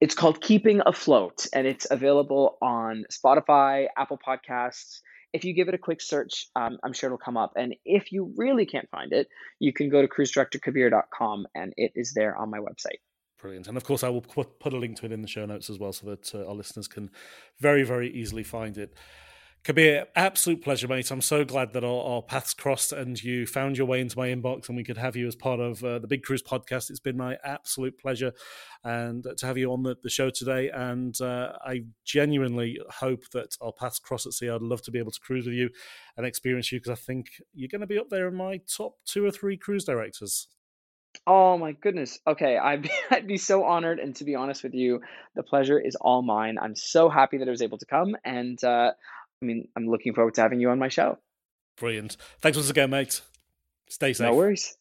[0.00, 5.00] It's called Keeping Afloat, and it's available on Spotify, Apple Podcasts,
[5.32, 7.52] if you give it a quick search, um, I'm sure it'll come up.
[7.56, 12.12] And if you really can't find it, you can go to cruisedirectorkabir.com and it is
[12.14, 13.00] there on my website.
[13.40, 13.68] Brilliant.
[13.68, 15.78] And of course, I will put, a link to it in the show notes as
[15.78, 17.10] well so that uh, our listeners can
[17.60, 18.94] very, very easily find it.
[19.66, 21.10] Kabir, absolute pleasure, mate.
[21.10, 24.28] I'm so glad that our, our, paths crossed and you found your way into my
[24.28, 26.88] inbox and we could have you as part of uh, the Big Cruise podcast.
[26.88, 28.32] It's been my absolute pleasure
[28.84, 30.70] and to have you on the, the show today.
[30.72, 34.50] And uh, I genuinely hope that our paths cross at sea.
[34.50, 35.70] I'd love to be able to cruise with you
[36.16, 38.94] and experience you because I think you're going to be up there in my top
[39.04, 40.46] two or three cruise directors.
[41.26, 42.20] Oh my goodness.
[42.24, 43.98] Okay, I'd be, I'd be so honored.
[43.98, 45.00] And to be honest with you,
[45.34, 46.56] the pleasure is all mine.
[46.62, 48.14] I'm so happy that I was able to come.
[48.24, 48.92] And uh,
[49.42, 51.18] I mean, I'm looking forward to having you on my show.
[51.78, 52.16] Brilliant.
[52.40, 53.20] Thanks once again, mate.
[53.88, 54.26] Stay safe.
[54.26, 54.76] No worries.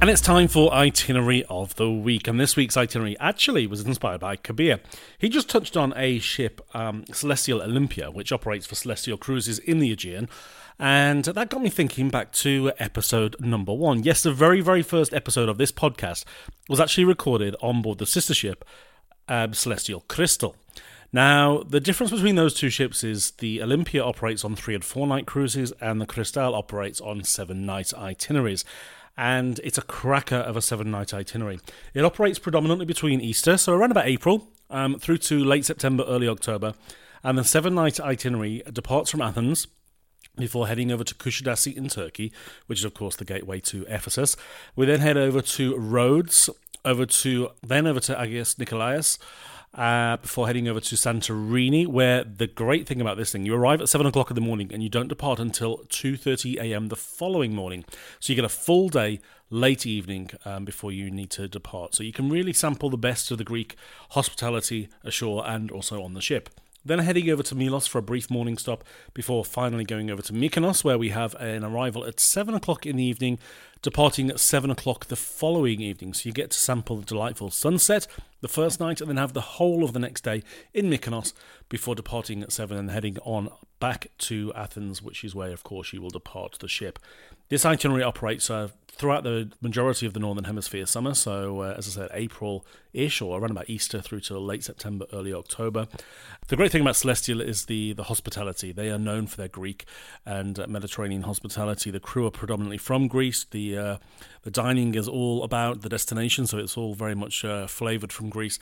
[0.00, 2.26] And it's time for itinerary of the week.
[2.26, 4.80] And this week's itinerary actually was inspired by Kabir.
[5.16, 9.78] He just touched on a ship, um, Celestyal Olympia, which operates for Celestyal Cruises in
[9.78, 10.28] the Aegean.
[10.82, 14.02] And that got me thinking back to episode number one.
[14.02, 16.24] Yes, the very, very first episode of this podcast
[16.68, 18.64] was actually recorded on board the sister ship,
[19.28, 20.56] um, Celestyal Crystal.
[21.12, 25.06] Now, the difference between those two ships is the Olympia operates on three and four
[25.06, 28.64] night cruises, and the Crystal operates on seven night itineraries.
[29.16, 31.60] And it's a cracker of a seven night itinerary.
[31.94, 36.26] It operates predominantly between Easter, so around about April, um, through to late September, early
[36.26, 36.74] October.
[37.22, 39.68] And the seven night itinerary departs from Athens
[40.36, 42.32] before heading over to Kusadasi in Turkey,
[42.66, 44.36] which is of course the gateway to Ephesus.
[44.76, 46.48] We then head over to Rhodes,
[46.84, 49.18] over to then over to Agios Nikolaos,
[49.74, 53.80] uh, before heading over to Santorini, where the great thing about this thing, you arrive
[53.80, 56.88] at 7 o'clock in the morning and you don't depart until 2.30 a.m.
[56.88, 57.84] the following morning.
[58.20, 61.94] So you get a full day late evening um, before you need to depart.
[61.94, 63.76] So you can really sample the best of the Greek
[64.10, 66.50] hospitality ashore and also on the ship.
[66.84, 68.82] Then heading over to Milos for a brief morning stop
[69.14, 72.96] before finally going over to Mykonos, where we have an arrival at 7 o'clock in
[72.96, 73.38] the evening,
[73.82, 76.12] departing at 7 o'clock the following evening.
[76.12, 78.08] So you get to sample the delightful sunset
[78.40, 80.42] the first night and then have the whole of the next day
[80.74, 81.32] in Mykonos
[81.68, 85.92] before departing at 7 and heading on back to Athens, which is where, of course,
[85.92, 86.98] you will depart the ship.
[87.52, 91.86] This itinerary operates uh, throughout the majority of the Northern Hemisphere summer, so uh, as
[91.86, 95.86] I said, April ish or around about Easter through to late September, early October.
[96.48, 98.72] The great thing about Celestyal is the, the hospitality.
[98.72, 99.84] They are known for their Greek
[100.24, 101.90] and uh, Mediterranean hospitality.
[101.90, 103.44] The crew are predominantly from Greece.
[103.44, 103.96] The, uh,
[104.44, 108.30] the dining is all about the destination, so it's all very much uh, flavoured from
[108.30, 108.58] Greece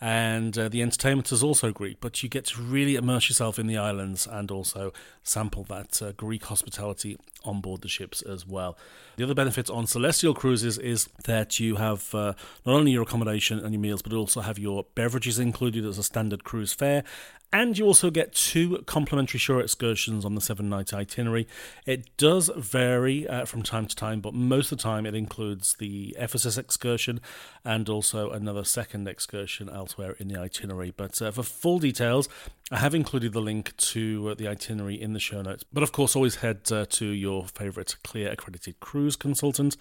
[0.00, 3.66] and uh, the entertainment is also Greek, but you get to really immerse yourself in
[3.66, 8.76] the islands and also sample that uh, Greek hospitality on board the ships as well.
[9.16, 12.34] The other benefits on Celestyal Cruises is that you have uh,
[12.64, 16.02] not only your accommodation and your meals, but also have your beverages included as a
[16.02, 17.04] standard cruise fare,
[17.52, 21.48] and you also get two complimentary shore excursions on the seven night itinerary.
[21.84, 25.74] It does vary uh, from time to time, but most of the time it includes
[25.74, 27.20] the Ephesus excursion
[27.64, 30.92] and also another second excursion elsewhere in the itinerary.
[30.96, 32.28] But uh, for full details,
[32.70, 35.64] I have included the link to uh, the itinerary in the show notes.
[35.72, 39.76] But of course, always head uh, to your favourite CLIA accredited cruise consultant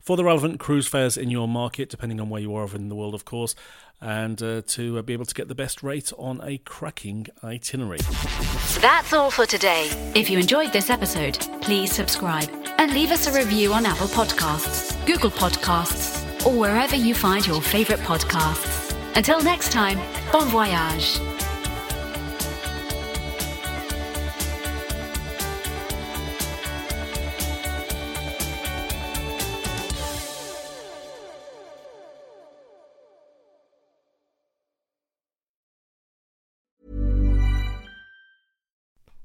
[0.00, 2.94] for the relevant cruise fares in your market, depending on where you are in the
[2.94, 3.54] world, of course
[4.00, 7.98] and uh, to uh, be able to get the best rate on a cracking itinerary.
[8.80, 9.90] That's all for today.
[10.14, 14.94] If you enjoyed this episode, please subscribe and leave us a review on Apple Podcasts,
[15.06, 18.94] Google Podcasts, or wherever you find your favourite podcasts.
[19.16, 19.98] Until next time,
[20.32, 21.18] bon voyage.